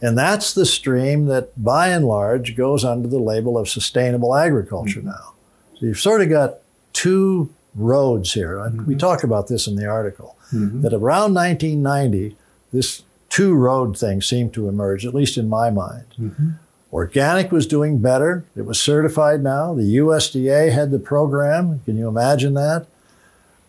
[0.00, 5.02] And that's the stream that, by and large, goes under the label of sustainable agriculture
[5.02, 5.32] now.
[5.78, 6.58] So you've sort of got
[6.94, 8.58] two roads here.
[8.58, 8.98] And We mm-hmm.
[8.98, 10.80] talk about this in the article mm-hmm.
[10.80, 12.36] that around 1990,
[12.72, 16.06] this two road thing seemed to emerge, at least in my mind.
[16.18, 16.50] Mm-hmm.
[16.92, 18.44] Organic was doing better.
[18.56, 19.74] It was certified now.
[19.74, 21.80] The USDA had the program.
[21.84, 22.86] Can you imagine that?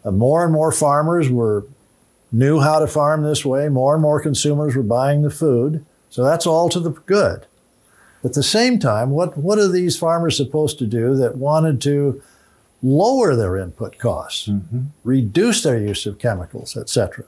[0.05, 1.65] Uh, more and more farmers were
[2.31, 3.69] knew how to farm this way.
[3.69, 5.85] More and more consumers were buying the food.
[6.09, 7.45] So that's all to the good.
[8.23, 12.21] At the same time, what, what are these farmers supposed to do that wanted to
[12.83, 14.81] lower their input costs, mm-hmm.
[15.03, 17.25] reduce their use of chemicals, etc.?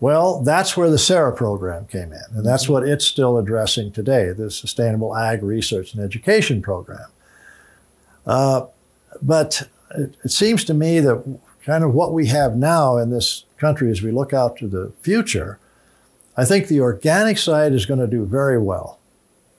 [0.00, 2.72] Well, that's where the SARE program came in, and that's mm-hmm.
[2.72, 7.06] what it's still addressing today the Sustainable Ag Research and Education Program.
[8.26, 8.66] Uh,
[9.20, 13.44] but it, it seems to me that kind of what we have now in this
[13.58, 15.58] country as we look out to the future,
[16.36, 18.98] I think the organic side is going to do very well.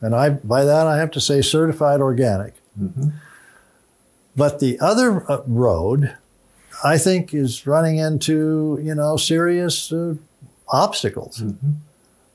[0.02, 2.56] And I, by that, I have to say certified organic.
[2.80, 3.10] Mm-hmm.
[4.36, 6.16] But the other uh, road,
[6.84, 10.16] I think, is running into you know serious uh,
[10.70, 11.44] obstacles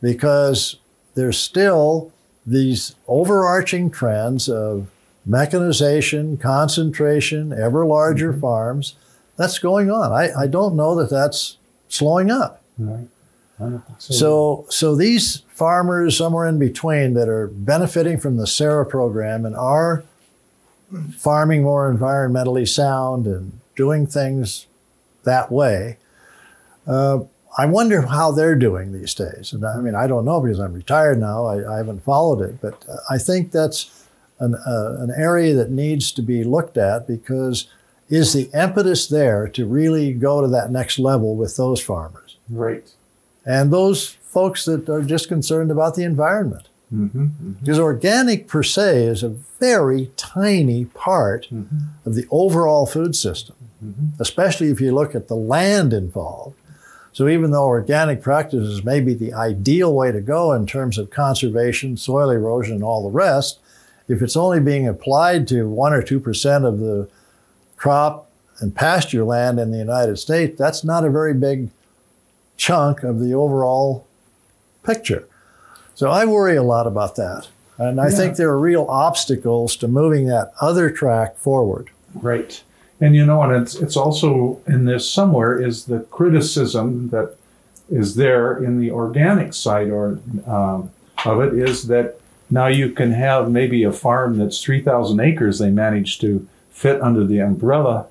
[0.01, 0.77] because
[1.15, 2.13] there's still
[2.47, 4.89] these overarching trends of
[5.27, 8.95] mechanization, concentration, ever larger farms.
[9.37, 10.13] That's going on.
[10.13, 12.63] I, I don't know that that's slowing up.
[12.79, 13.09] Right.
[13.99, 14.15] So.
[14.15, 19.57] So, so these farmers somewhere in between that are benefiting from the SARE program and
[19.57, 20.05] are
[21.17, 24.67] farming more environmentally sound and doing things
[25.25, 25.99] that way,
[26.87, 27.21] uh,
[27.57, 29.53] I wonder how they're doing these days.
[29.53, 31.47] And I mean, I don't know because I'm retired now.
[31.47, 34.07] I, I haven't followed it, but I think that's
[34.39, 37.67] an, uh, an area that needs to be looked at because
[38.09, 42.37] is the impetus there to really go to that next level with those farmers?
[42.51, 42.91] right.
[43.45, 46.69] and those folks that are just concerned about the environment.
[46.93, 47.53] Mm-hmm, mm-hmm.
[47.61, 51.79] Because organic per se is a very tiny part mm-hmm.
[52.07, 54.21] of the overall food system, mm-hmm.
[54.21, 56.57] especially if you look at the land involved.
[57.13, 61.11] So even though organic practices may be the ideal way to go in terms of
[61.11, 63.59] conservation, soil erosion, and all the rest,
[64.07, 67.09] if it's only being applied to one or two percent of the
[67.77, 68.31] crop
[68.61, 71.71] and pasture land in the United States, that's not a very big
[72.57, 74.07] chunk of the overall
[74.83, 75.27] picture.
[75.99, 77.49] So I worry a lot about that.
[77.77, 78.15] And I Yeah.
[78.15, 81.89] think there are real obstacles to moving that other track forward.
[82.15, 82.63] Right.
[83.01, 87.35] And you know, and it's it's also in this somewhere is the criticism that
[87.91, 90.91] is there in the organic side or um,
[91.27, 95.59] of it is that now you can have maybe a farm that's three thousand acres
[95.59, 98.07] they managed to fit under the umbrella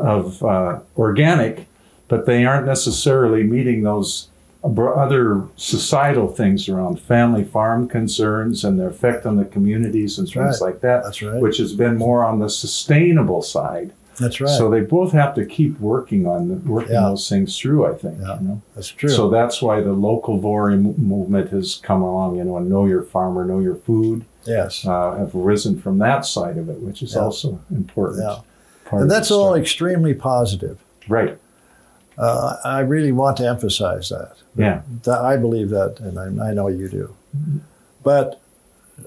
[0.00, 1.66] of uh, organic,
[2.08, 4.28] but they aren't necessarily meeting those
[4.64, 10.60] other societal things around family farm concerns and their effect on the communities and things
[10.60, 10.68] right.
[10.72, 11.40] like that That's right.
[11.40, 13.92] which has been more on the sustainable side.
[14.18, 14.50] That's right.
[14.50, 17.02] So they both have to keep working on the, working Yeah.
[17.02, 17.86] those things through.
[17.86, 18.18] I think.
[18.20, 18.40] Yeah.
[18.40, 18.62] You know?
[18.74, 19.08] That's true.
[19.10, 22.36] So that's why the locavore mo- movement has come along.
[22.36, 24.24] You know, and know your farmer, know your food.
[24.44, 24.84] yes.
[24.84, 27.20] Uh, have risen from that side of it, which is Yeah.
[27.20, 28.22] also important.
[28.24, 28.38] Yeah.
[28.90, 30.78] And that's all extremely positive.
[31.08, 31.38] right.
[32.18, 34.34] Uh, I really want to emphasize that.
[34.56, 34.82] Yeah.
[35.04, 37.14] That I believe that, and I, I know you do.
[38.02, 38.40] But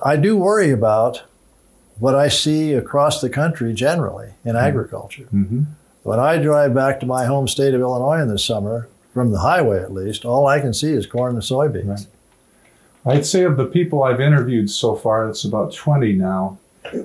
[0.01, 1.23] I do worry about
[1.99, 5.25] what I see across the country generally in agriculture.
[5.25, 5.63] hmm
[6.03, 9.39] When I drive back to my home state of Illinois in the summer, from the
[9.39, 11.87] highway at least, all I can see is corn and soybeans.
[13.05, 13.17] Right.
[13.17, 16.57] I'd say of the people I've interviewed so far, it's about 20 now.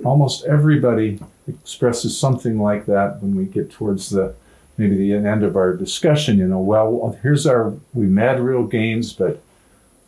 [0.04, 4.34] Almost everybody expresses something like that when we get towards the
[4.78, 6.38] maybe the end of our discussion.
[6.38, 9.42] You know, well, here's our we made real gains, but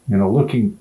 [0.09, 0.79] you know, looking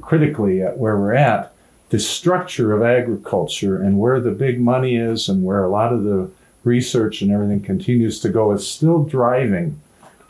[0.00, 1.52] critically at where we're at,
[1.90, 6.04] the structure of agriculture and where the big money is and where a lot of
[6.04, 6.30] the
[6.62, 9.80] research and everything continues to go is still driving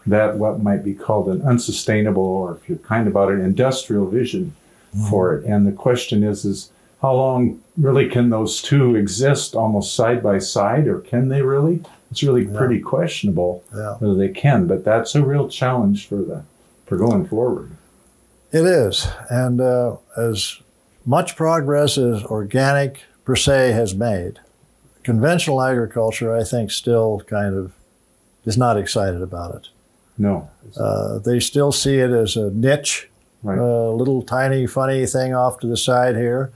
[0.06, 4.54] that what might be called an unsustainable or if you're kind about it industrial vision
[4.94, 5.10] mm-hmm.
[5.10, 6.70] for it and the question is is
[7.02, 11.82] how long really can those two exist almost side by side or can they really
[12.10, 12.58] it's really Yeah.
[12.58, 13.94] pretty questionable Yeah.
[13.98, 16.42] whether they can but that's a real challenge for the
[16.86, 17.70] for going forward
[18.52, 19.06] It is.
[19.28, 20.56] And uh, as
[21.06, 24.40] much progress as organic per se has made,
[25.04, 27.72] conventional agriculture, I think, still kind of
[28.44, 29.68] is not excited about it.
[30.18, 33.08] no Uh, they still see it as a niche,
[33.44, 36.50] right a little tiny, funny thing off to the side here.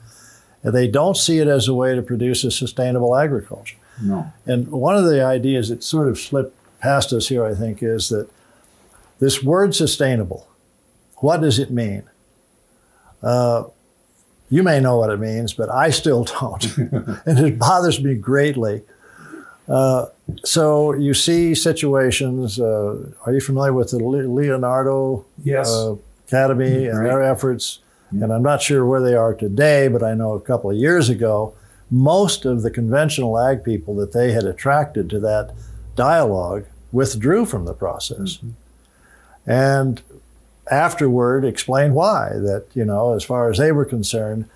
[0.65, 3.77] And they don't see it as a way to produce a sustainable agriculture.
[4.03, 7.83] No And one of the ideas that sort of slipped past us here, I think,
[7.83, 8.29] is that
[9.21, 10.47] this word sustainable,
[11.17, 12.05] what does it mean?
[13.23, 13.65] Uh,
[14.51, 16.77] you may know what it means, but I still don't.
[17.27, 18.83] and it bothers me greatly.
[19.69, 20.07] Uh,
[20.45, 22.61] so you see situations.
[22.61, 25.71] Uh, are you familiar with the Leonardo yes.
[25.71, 25.97] uh,
[26.29, 27.81] Academy and their efforts?
[28.11, 31.09] And I'm not sure where they are today, but I know a couple of years
[31.09, 31.55] ago,
[31.95, 35.55] most of the conventional ag people that they had attracted to that
[35.95, 38.39] dialogue withdrew from the process.
[38.39, 38.51] Mm-hmm.
[39.47, 40.03] And
[40.71, 42.31] afterward explained why.
[42.31, 44.49] That, you know, as far as they were concerned,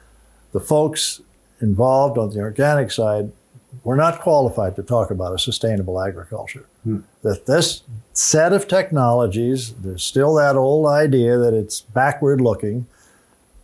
[0.53, 1.21] the folks
[1.61, 3.31] involved on the organic side
[3.85, 6.67] were not qualified to talk about a sustainable agriculture.
[6.83, 7.01] Hmm.
[7.23, 7.83] That this
[8.15, 12.87] set of technologies, there's still that old idea that it's backward looking,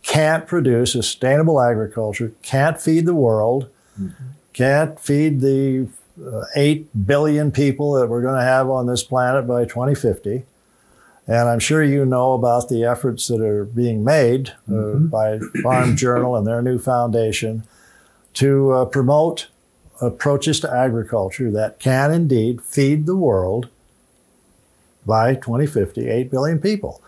[0.05, 4.25] can't produce sustainable agriculture, can't feed the world, mm-hmm.
[4.53, 5.89] can't feed the
[6.23, 10.43] uh, 8 billion people that we're going to have on this planet by 2050.
[11.27, 15.07] And I'm sure you know about the efforts that are being made uh, mm-hmm.
[15.07, 17.63] by Farm Journal and their new foundation
[18.35, 19.47] to uh, promote
[20.01, 23.69] approaches to agriculture that can indeed feed the world
[25.03, 27.01] by 2050, 8 billion people.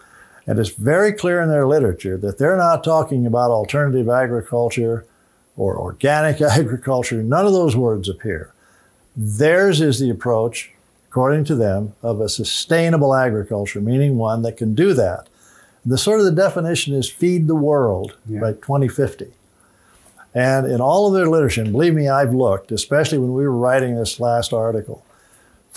[0.47, 5.05] And it's very clear in their literature that they're not talking about alternative agriculture
[5.57, 7.21] or organic agriculture.
[7.21, 8.53] None of those words appear.
[9.15, 10.71] Theirs is the approach,
[11.09, 15.27] according to them, of a sustainable agriculture, meaning one that can do that.
[15.85, 18.39] The sort of the definition is feed the world yeah.
[18.39, 19.33] by 2050.
[20.33, 23.55] And in all of their literature, and believe me, I've looked, especially when we were
[23.55, 25.03] writing this last article,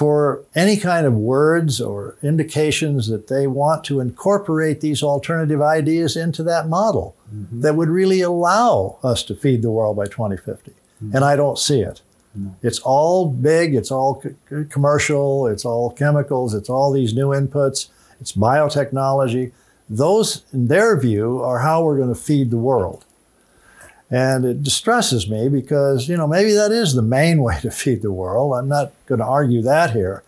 [0.00, 6.16] for any kind of words or indications that they want to incorporate these alternative ideas
[6.16, 7.60] into that model mm-hmm.
[7.60, 10.70] that would really allow us to feed the world by 2050.
[10.70, 11.14] Mm-hmm.
[11.14, 12.00] And I don't see it.
[12.34, 12.56] No.
[12.62, 17.90] It's all big, it's all c- commercial, it's all chemicals, it's all these new inputs,
[18.22, 19.52] it's biotechnology.
[19.90, 23.04] Those, in their view, are how we're going to feed the world.
[24.10, 28.02] And it distresses me because, you know, maybe that is the main way to feed
[28.02, 28.54] the world.
[28.54, 30.24] I'm not going to argue that here.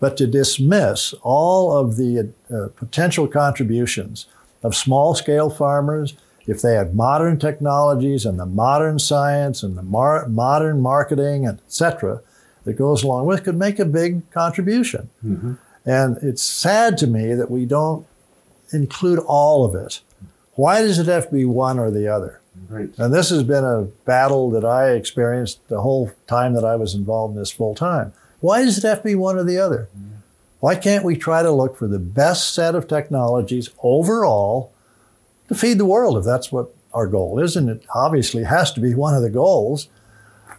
[0.00, 4.26] But to dismiss all of the uh, potential contributions
[4.62, 6.14] of small scale farmers,
[6.46, 12.20] if they had modern technologies and the modern science and the mar- modern marketing, etc.,
[12.64, 15.08] that goes along with, could make a big contribution.
[15.24, 15.54] Mm-hmm.
[15.84, 18.06] And it's sad to me that we don't
[18.72, 20.00] include all of it.
[20.54, 22.40] Why does it have to be one or the other?
[22.72, 22.88] Right.
[22.98, 26.94] And this has been a battle that I experienced the whole time that I was
[26.94, 28.14] involved in this full time.
[28.40, 29.88] Why does it have to be one or the other?
[29.94, 30.08] Yeah.
[30.60, 34.72] Why can't we try to look for the best set of technologies overall
[35.48, 38.80] to feed the world if that's what our goal is, and it obviously has to
[38.80, 39.88] be one of the goals.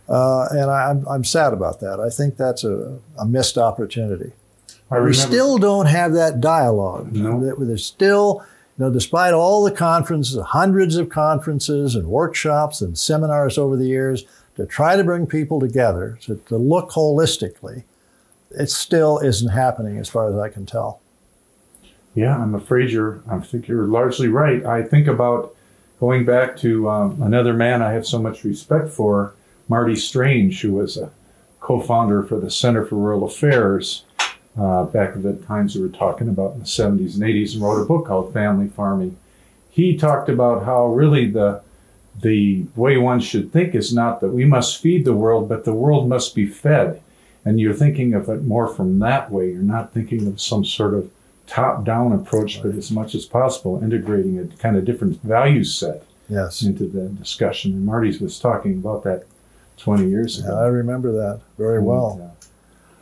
[0.10, 2.00] Uh, and I, am I'm, I'm sad about that.
[2.00, 4.34] I think that's a, a missed opportunity.
[4.92, 7.14] we still don't have that dialogue.
[7.14, 7.56] No.
[7.56, 8.46] There's still,
[8.78, 13.86] you know, despite all the conferences, hundreds of conferences and workshops and seminars over the
[13.86, 17.84] years to try to bring people together to, to look holistically,
[18.52, 21.02] it still isn't happening as far as I can tell.
[22.16, 23.24] Yeah, I'm afraid you're.
[23.28, 24.64] I think you're largely right.
[24.66, 25.56] I think about
[26.00, 29.34] going back to um, another man I have so much respect for,
[29.68, 31.12] Marty Strange, who was a
[31.60, 34.04] co-founder for the Center for Rural Affairs
[34.58, 37.64] uh, back at the times we were talking about in the 70s and 80s, and
[37.64, 39.18] wrote a book called Family Farming.
[39.70, 41.62] He talked about how really the
[42.22, 45.74] the way one should think is not that we must feed the world, but the
[45.74, 47.02] world must be fed.
[47.44, 49.52] And you're thinking of it more from that way.
[49.52, 51.12] You're not thinking of some sort of
[51.48, 56.06] top down approach, but as much as possible, integrating a kind of different value set
[56.30, 56.62] yes.
[56.62, 57.74] into the discussion.
[57.74, 59.26] And Marty's was talking about that
[59.78, 60.50] 20 years ago.
[60.50, 62.22] Yeah, I remember that very and, well.
[62.22, 62.46] Uh,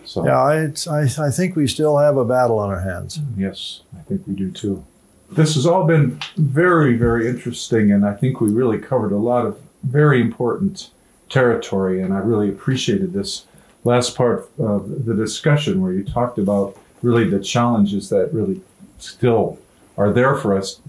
[0.06, 3.20] so, yeah, I, I, I think we still have a battle on our hands.
[3.38, 4.86] Yes, I think we do too.
[5.32, 9.46] This has all been very, very interesting, and I think we really covered a lot
[9.46, 10.90] of very important
[11.30, 13.46] territory, and I really appreciated this
[13.84, 18.62] last part of the discussion where you talked about really the challenges that really
[19.00, 19.58] still
[19.98, 20.82] are there for us.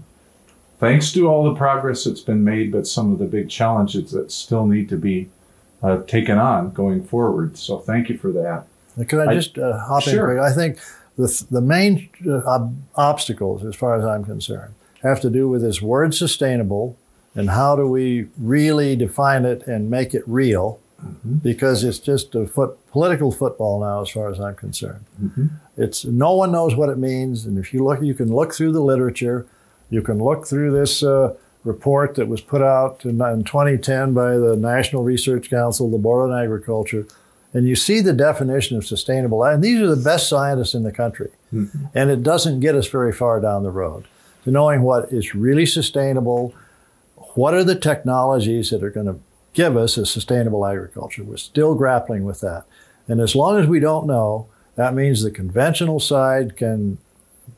[0.79, 4.31] Thanks to all the progress that's been made, but some of the big challenges that
[4.31, 5.29] still need to be
[5.81, 7.57] uh, taken on going forward.
[7.57, 8.65] So thank you for that.
[9.07, 10.31] Can I, I just uh, hop sure.
[10.31, 10.51] in quick?
[10.51, 10.79] I think
[11.17, 15.81] the, the main uh, obstacles, as far as I'm concerned, have to do with this
[15.81, 16.97] word sustainable
[17.35, 21.35] and how do we really define it and make it real mm-hmm.
[21.35, 25.05] because it's just a foot, political football now, as far as I'm concerned.
[25.21, 25.47] Mm-hmm.
[25.77, 28.71] It's no one knows what it means, and if you look, you can look through
[28.71, 29.47] the literature,
[29.89, 31.33] you can look through this uh,
[31.63, 36.29] report that was put out in, in 2010 by the National Research Council, the Board
[36.29, 37.07] on Agriculture,
[37.53, 39.43] and you see the definition of sustainable.
[39.43, 41.85] And these are the best scientists in the country, mm-hmm.
[41.93, 44.05] and it doesn't get us very far down the road.
[44.43, 46.53] to knowing what is really sustainable,
[47.35, 49.19] what are the technologies that are going to
[49.53, 51.23] give us a sustainable agriculture.
[51.23, 52.65] We're still grappling with that.
[53.07, 56.97] And as long as we don't know, that means the conventional side can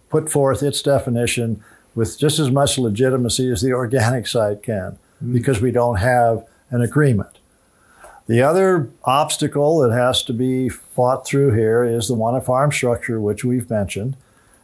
[0.09, 5.33] put forth its definition with just as much legitimacy as the organic side can, mm.
[5.33, 7.39] because we don't have an agreement.
[8.27, 12.71] The other obstacle that has to be fought through here is the one of farm
[12.71, 14.17] structure, which we've mentioned,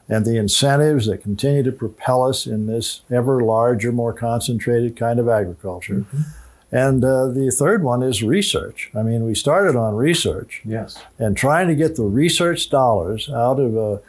[0.10, 5.20] and the incentives that continue to propel us in this ever larger, more concentrated kind
[5.20, 5.98] of agriculture.
[5.98, 6.22] Mm-hmm.
[6.72, 8.90] And uh, the third one is research.
[8.96, 10.62] I mean, we started on research.
[10.64, 10.98] Yes.
[11.20, 14.02] And trying to get the research dollars out of a,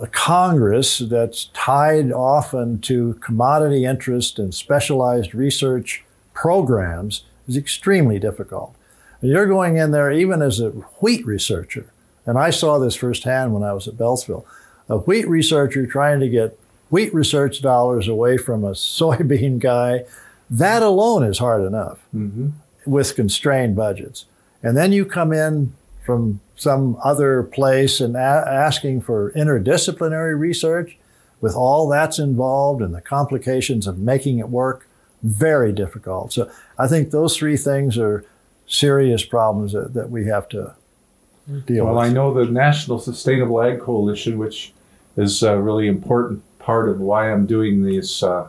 [0.00, 8.74] a Congress that's tied often to commodity interest and specialized research programs is extremely difficult.
[9.20, 10.70] And you're going in there even as a
[11.00, 11.92] wheat researcher.
[12.26, 14.44] And I saw this firsthand when I was at Beltsville.
[14.88, 16.58] A wheat researcher trying to get
[16.90, 20.04] wheat research dollars away from a soybean guy,
[20.50, 22.50] that alone is hard enough mm-hmm.
[22.84, 24.26] with constrained budgets.
[24.62, 25.72] And then you come in
[26.04, 30.96] from some other place and a- asking for interdisciplinary research
[31.40, 34.86] with all that's involved and the complications of making it work
[35.22, 36.32] very difficult.
[36.32, 38.24] So I think those three things are
[38.66, 40.74] serious problems that, that we have to
[41.66, 41.96] deal well, with.
[41.96, 44.72] Well, I know the National Sustainable Ag Coalition, which
[45.16, 48.48] is a really important part of why I'm doing these uh,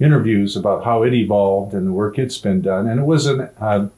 [0.00, 2.86] interviews about how it evolved and the work it's been done.
[2.88, 3.88] And it was an, uh,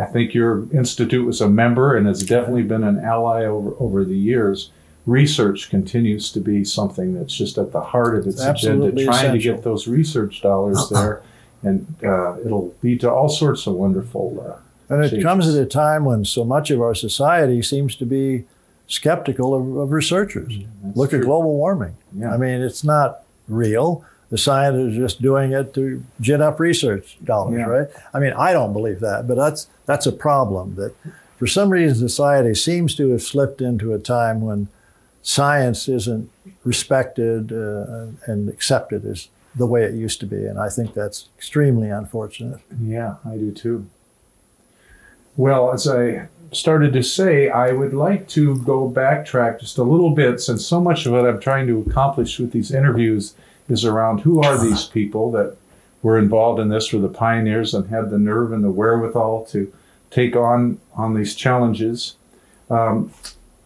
[0.00, 4.04] I think your institute was a member and has definitely been an ally over, over
[4.04, 4.70] the years
[5.08, 9.32] research continues to be something that's just at the heart of its agenda, trying essential.
[9.32, 11.22] to get those research dollars there,
[11.62, 14.40] and uh, it'll lead to all sorts of wonderful.
[14.88, 15.24] Uh, and it changes.
[15.24, 18.44] comes at a time when so much of our society seems to be
[18.86, 20.58] skeptical of, of researchers.
[20.82, 21.18] That's Look true.
[21.18, 21.94] at global warming.
[22.14, 22.32] Yeah.
[22.32, 24.04] I mean, it's not real.
[24.30, 27.64] The scientists are just doing it to gin up research dollars, Yeah.
[27.66, 27.88] right?
[28.14, 30.74] I mean, I don't believe that, but that's that's a problem.
[30.76, 30.94] That
[31.38, 34.68] for some reason society seems to have slipped into a time when
[35.22, 36.30] science isn't
[36.64, 39.28] respected uh, and accepted as
[39.58, 42.60] the way it used to be, and I think that's extremely unfortunate.
[42.80, 43.88] Yeah, I do too.
[45.36, 50.10] Well, as I started to say, I would like to go backtrack just a little
[50.10, 53.34] bit since so much of what I'm trying to accomplish with these interviews
[53.68, 55.56] is around who are these people that
[56.02, 59.72] were involved in this, were the pioneers and had the nerve and the wherewithal to
[60.10, 62.16] take on on these challenges.
[62.70, 63.12] Um,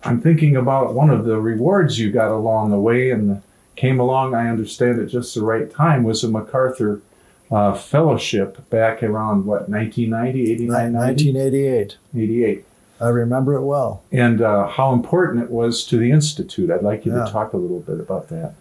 [0.05, 3.43] I'm thinking about one of the rewards you got along the way and
[3.77, 7.01] came along, I understand, at just the right time was a MacArthur
[7.51, 11.33] uh, fellowship back around what 1990 89 90?
[11.33, 11.97] 1988.
[12.14, 12.64] 88
[13.01, 14.03] I remember it well.
[14.12, 17.25] and uh, how important it was to the institute i'd like you Yeah.
[17.25, 18.55] to talk a little bit about that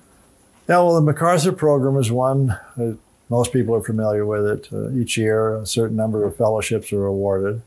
[0.67, 2.57] Yeah, well, the MacArthur program is one.
[2.79, 2.93] Uh,
[3.29, 4.67] most people are familiar with it.
[4.73, 7.61] Uh, each year, a certain number of fellowships are awarded.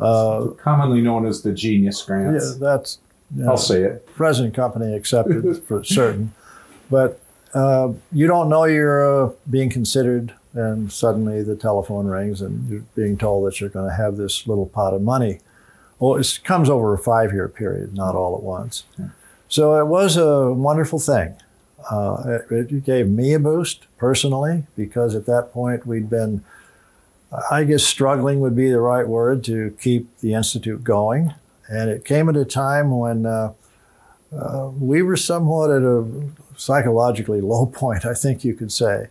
[0.00, 2.44] Uh, commonly known as the genius Grants.
[2.52, 2.98] yeah, that's
[3.34, 6.32] you know, i'll say it present company accepted for certain.
[6.90, 7.20] But
[7.54, 12.84] uh, you don't know you're uh, being considered, and suddenly the telephone rings and you're
[12.94, 15.40] being told that you're going to have this little pot of money.
[15.98, 18.84] Well, it comes over a five year period, not all at once.
[19.48, 21.36] So it was a wonderful thing.
[21.90, 26.42] Uh, it, it gave me a boost personally because at that point we'd been,
[27.50, 31.34] I guess, struggling would be the right word to keep the Institute going.
[31.68, 33.52] And it came at a time when uh,
[34.32, 36.04] uh, we were somewhat at a
[36.56, 39.08] psychologically low point, I think you could say.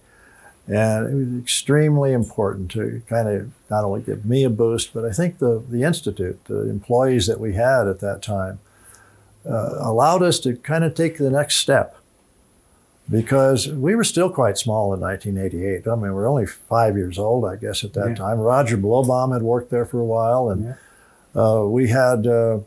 [0.67, 5.05] And it was extremely important to kind of not only give me a boost, but
[5.05, 8.57] I think the, the Institute, the employees that we had at that time,
[9.47, 11.95] uh, allowed us to kind of take the next step
[13.09, 15.88] because we were still quite small in 1988.
[15.88, 18.15] I mean, we were only five years old, I guess, at that Yeah.
[18.15, 18.39] time.
[18.39, 20.76] Roger Blobaum had worked there for a while, and
[21.35, 22.59] uh, we had uh,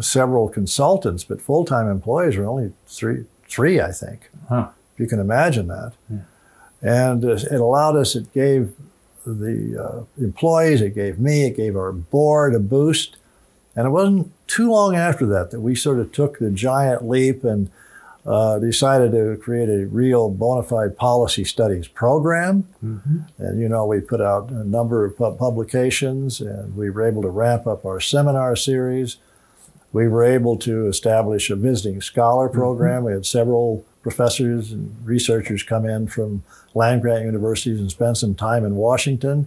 [0.00, 4.30] several consultants, but full-time employees were only three, three, I think.
[4.48, 4.68] Huh.
[4.94, 5.92] If you can imagine that.
[6.82, 8.72] And uh, it allowed us, it gave
[9.26, 13.16] the uh, employees, it gave me, it gave our board a boost.
[13.74, 17.42] And it wasn't too long after that that we sort of took the giant leap
[17.42, 17.70] and
[18.26, 22.66] uh, decided to create a real bona fide policy studies program.
[23.38, 27.22] And, you know, we put out a number of pu- publications and we were able
[27.22, 29.16] to ramp up our seminar series.
[29.94, 33.04] We were able to establish a visiting scholar program.
[33.04, 36.42] We had several professors and researchers come in from
[36.74, 39.46] land grant universities and spend some time in Washington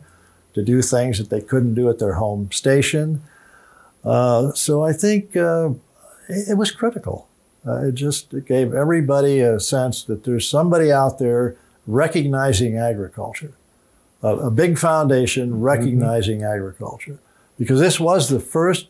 [0.53, 3.21] to do things that they couldn't do at their home station.
[4.05, 5.71] Uh, so I think uh,
[6.29, 7.27] it, it was critical.
[7.67, 13.51] Uh, it just it gave everybody a sense that there's somebody out there recognizing agriculture,
[14.23, 17.19] a, a big foundation recognizing agriculture,
[17.59, 18.87] because this was the first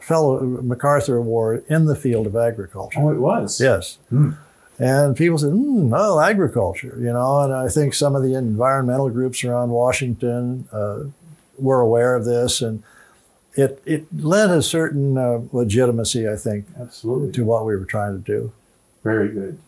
[0.00, 3.00] fellow MacArthur Award in the field of agriculture.
[3.00, 3.60] Oh, it was.
[3.60, 3.98] Yes.
[4.08, 4.32] Hmm.
[4.78, 9.08] And people said, mm, oh, agriculture, you know, and I think some of the environmental
[9.08, 11.04] groups around Washington uh,
[11.58, 12.82] were aware of this, and
[13.54, 17.32] it, it lent a certain uh, legitimacy, I think, Absolutely.
[17.32, 18.52] to what we were trying to do.
[19.02, 19.58] Very good.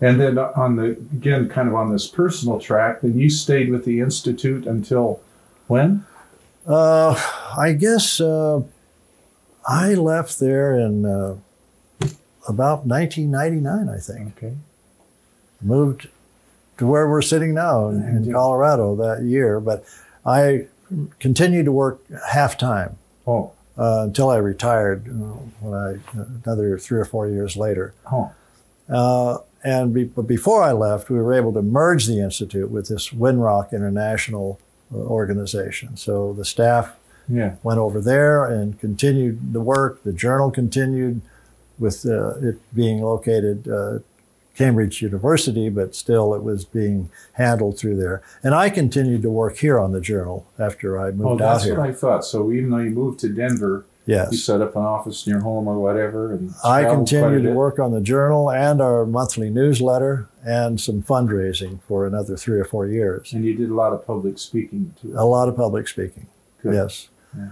[0.00, 3.84] And then on the again, kind of on this personal track, then you stayed with
[3.84, 5.20] the institute until
[5.68, 6.04] when?
[6.66, 7.14] Uh,
[7.56, 8.62] I guess uh,
[9.66, 11.36] I left there in uh,
[12.48, 14.36] about 1999, I think.
[14.36, 14.54] Okay.
[15.62, 16.08] Moved
[16.78, 19.84] to where we're sitting now in, in Colorado that year, but
[20.26, 20.66] I
[21.18, 22.00] continued to work
[22.30, 22.96] half time
[23.26, 23.52] Oh.
[23.78, 25.08] uh, until I retired.
[25.08, 25.12] uh,
[25.60, 25.96] When I
[26.44, 28.32] another three or four years later, Oh.
[28.90, 32.88] uh, and be, but before I left, we were able to merge the institute with
[32.88, 34.60] this Winrock International
[34.92, 35.96] uh, organization.
[35.96, 36.94] So the staff
[37.28, 37.56] Yeah.
[37.62, 40.02] went over there and continued the work.
[40.02, 41.20] The journal continued
[41.78, 43.98] with uh, it being located uh,
[44.54, 48.22] Cambridge University, but still it was being handled through there.
[48.42, 51.66] And I continued to work here on the journal after I Oh, moved out that's
[51.68, 52.24] what I thought.
[52.24, 54.30] So even though you moved to Denver, yes.
[54.30, 57.20] you set up an office in your home or whatever, and I traveled quite a
[57.20, 62.36] continued to work on the journal and our monthly newsletter and some fundraising for another
[62.36, 63.32] three or four years.
[63.32, 65.14] And you did a lot of public speaking too.
[65.16, 66.28] A lot of public speaking.
[66.62, 66.74] Good.
[66.74, 67.08] Yes.
[67.36, 67.50] Yeah.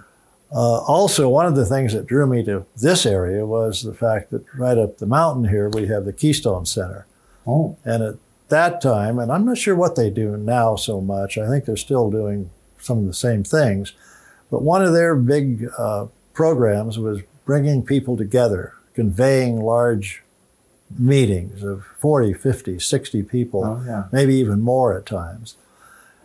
[0.55, 4.31] Uh, also, one of the things that drew me to this area was the fact
[4.31, 7.07] that right up the mountain here we have the Keystone Center.
[7.47, 8.15] Oh, And at
[8.49, 11.77] that time, and I'm not sure what they do now so much, I think they're
[11.77, 13.95] still doing some of the same things,
[14.51, 20.23] but one of their big uh, programs was bringing people together, conveying large
[20.99, 24.05] meetings of 40, 50, 60 people oh yeah.
[24.13, 25.57] maybe even more at times.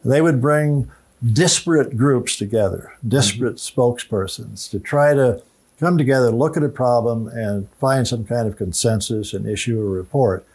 [0.03, 0.91] They would bring
[1.25, 5.41] disparate groups together, disparate spokespersons to try to
[5.79, 9.83] come together, look at a problem, and find some kind of consensus and issue a
[9.83, 10.45] report.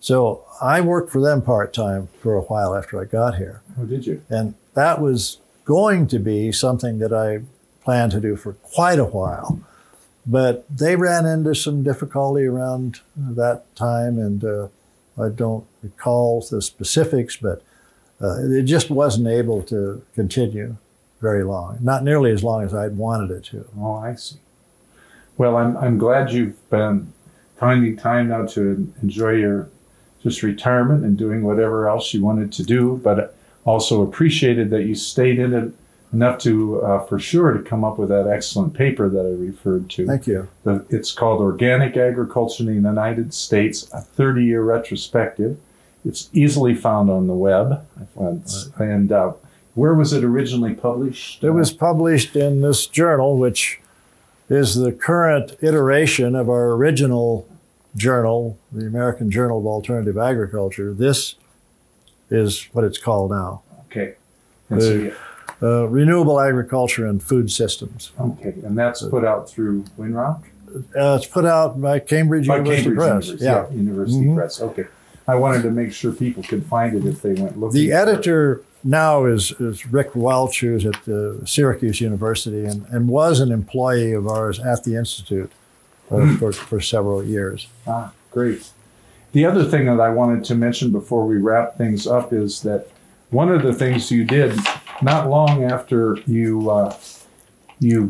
[0.00, 3.62] So I worked for them part time for a while after I got here.
[3.80, 4.22] Oh, did you?
[4.28, 7.40] And that was going to be something that I
[7.82, 9.60] planned to do for quite a while.
[10.26, 14.68] But they ran into some difficulty around that time, and uh,
[15.18, 17.62] I don't recall the specifics, but
[18.22, 20.76] uh, it just wasn't able to continue
[21.20, 21.78] very long.
[21.80, 23.66] Not nearly as long as I'd wanted it to.
[23.78, 24.36] Oh, I see.
[25.36, 27.12] Well, I'm I'm glad you've been
[27.56, 29.68] finding time now to enjoy your
[30.22, 34.94] just retirement and doing whatever else you wanted to do, but also appreciated that you
[34.94, 35.72] stayed in it
[36.12, 39.90] enough to uh, for sure to come up with that excellent paper that I referred
[39.90, 40.06] to.
[40.06, 40.48] Thank you.
[40.62, 45.58] The, it's called Organic Agriculture in the United States, a 30 year retrospective.
[46.04, 47.86] It's easily found on the web.
[48.78, 49.32] And uh,
[49.74, 51.42] where was it originally published?
[51.42, 53.80] It was published in this journal, which
[54.48, 57.48] is the current iteration of our original
[57.96, 60.92] journal, the American Journal of Alternative Agriculture.
[60.92, 61.36] This
[62.30, 64.14] is what it's called now Okay.
[64.70, 65.10] So, yeah,
[65.62, 68.10] uh, Renewable Agriculture and Food Systems.
[68.18, 68.54] okay.
[68.64, 70.42] And that's put out through Winrock?
[70.96, 73.26] Uh, it's put out by Cambridge By University Cambridge Press.
[73.28, 73.44] University.
[73.44, 73.70] yeah.
[73.70, 74.34] University Mhm.
[74.34, 74.60] Press.
[74.60, 74.84] Okay.
[75.26, 77.74] I wanted to make sure people could find it if they went looking.
[77.74, 77.96] The for it.
[77.96, 84.12] editor now is, is Rick Welsh, who's at Syracuse University and, and was an employee
[84.12, 85.50] of ours at the Institute
[86.10, 87.68] uh, for, for several years.
[87.86, 88.70] Ah, great.
[89.32, 92.88] The other thing that I wanted to mention before we wrap things up is that
[93.30, 94.56] one of the things you did
[95.02, 96.96] not long after you uh,
[97.80, 98.06] you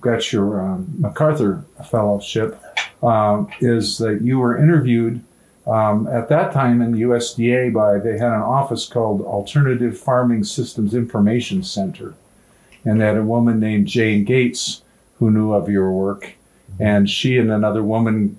[0.00, 2.62] got your um, MacArthur Fellowship
[3.02, 5.22] um, is that you were interviewed
[5.68, 10.44] um, at that time in the USDA by they had an office called Alternative Farming
[10.44, 12.14] Systems Information Center,
[12.84, 14.82] and they had a woman named Jane Gates
[15.18, 16.32] who knew of your work,
[16.80, 18.38] and she and another woman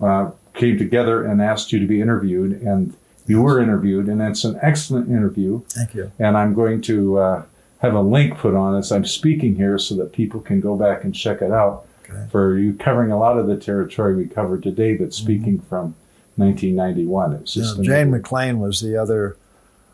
[0.00, 2.96] uh, came together and asked you to be interviewed, and
[3.26, 5.62] you were interviewed, and it's an excellent interview.
[5.68, 6.10] Thank you.
[6.18, 7.42] And I'm going to uh,
[7.78, 11.04] have a link put on as I'm speaking here so that people can go back
[11.04, 11.86] and check it out.
[12.02, 12.26] Okay.
[12.30, 15.94] For you covering a lot of the territory we covered today, but speaking from
[16.36, 17.32] 1991.
[17.34, 18.10] It was Yeah, just Jane.
[18.10, 19.36] McLean was the other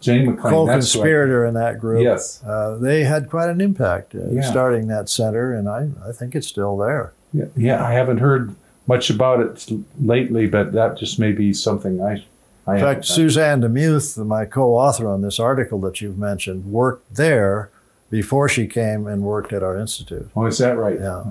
[0.01, 0.37] Jane McLean.
[0.37, 2.03] that's who I- co-conspirator in that group.
[2.03, 2.43] Yes.
[2.45, 4.43] Uh, they had quite an impact uh, Yeah.
[4.43, 7.12] starting that center, and I, I think it's still there.
[7.33, 8.55] Yeah, yeah, I haven't heard
[8.87, 12.25] much about it lately, but that just may be something I.
[12.67, 13.05] I In fact.
[13.05, 17.71] Suzanne DeMuth, my co-author on this article that you've mentioned, worked there
[18.11, 20.29] before she came and worked at our institute.
[20.37, 20.99] Oh, is that right?
[21.01, 21.25] Yeah.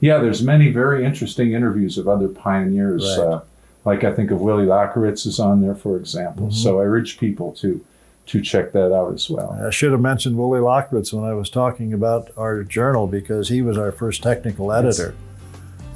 [0.00, 3.24] Yeah, there's many very interesting interviews of other pioneers Right.
[3.26, 3.40] uh,
[3.84, 6.48] Like I think of Willie Lockeretz is on there, for example.
[6.48, 6.54] Mhm.
[6.54, 7.80] So I urge people to
[8.26, 9.58] to check that out as well.
[9.60, 13.62] I should have mentioned Willie Lockeretz when I was talking about our journal because he
[13.62, 15.14] was our first technical editor.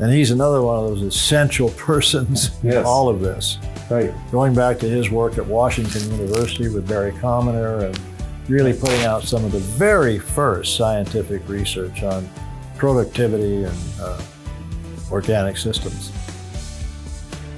[0.01, 3.59] And he's another one of those essential persons in all of this.
[3.89, 4.13] Right.
[4.33, 8.01] Going back to his work at Washington University with Barry Commoner and
[8.49, 12.29] really putting out some of the very first scientific research on
[12.77, 14.21] productivity and uh,
[15.13, 16.11] organic systems.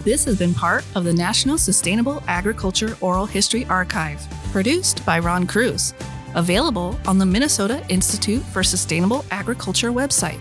[0.04, 5.46] This has been part of the National Sustainable Agriculture Oral History Archive, produced by Ron
[5.46, 5.92] Kroese,
[6.34, 10.38] available on the Minnesota Institute for Sustainable Agriculture website.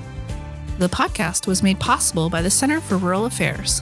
[0.77, 3.81] The podcast was made possible by the Center for Rural Affairs.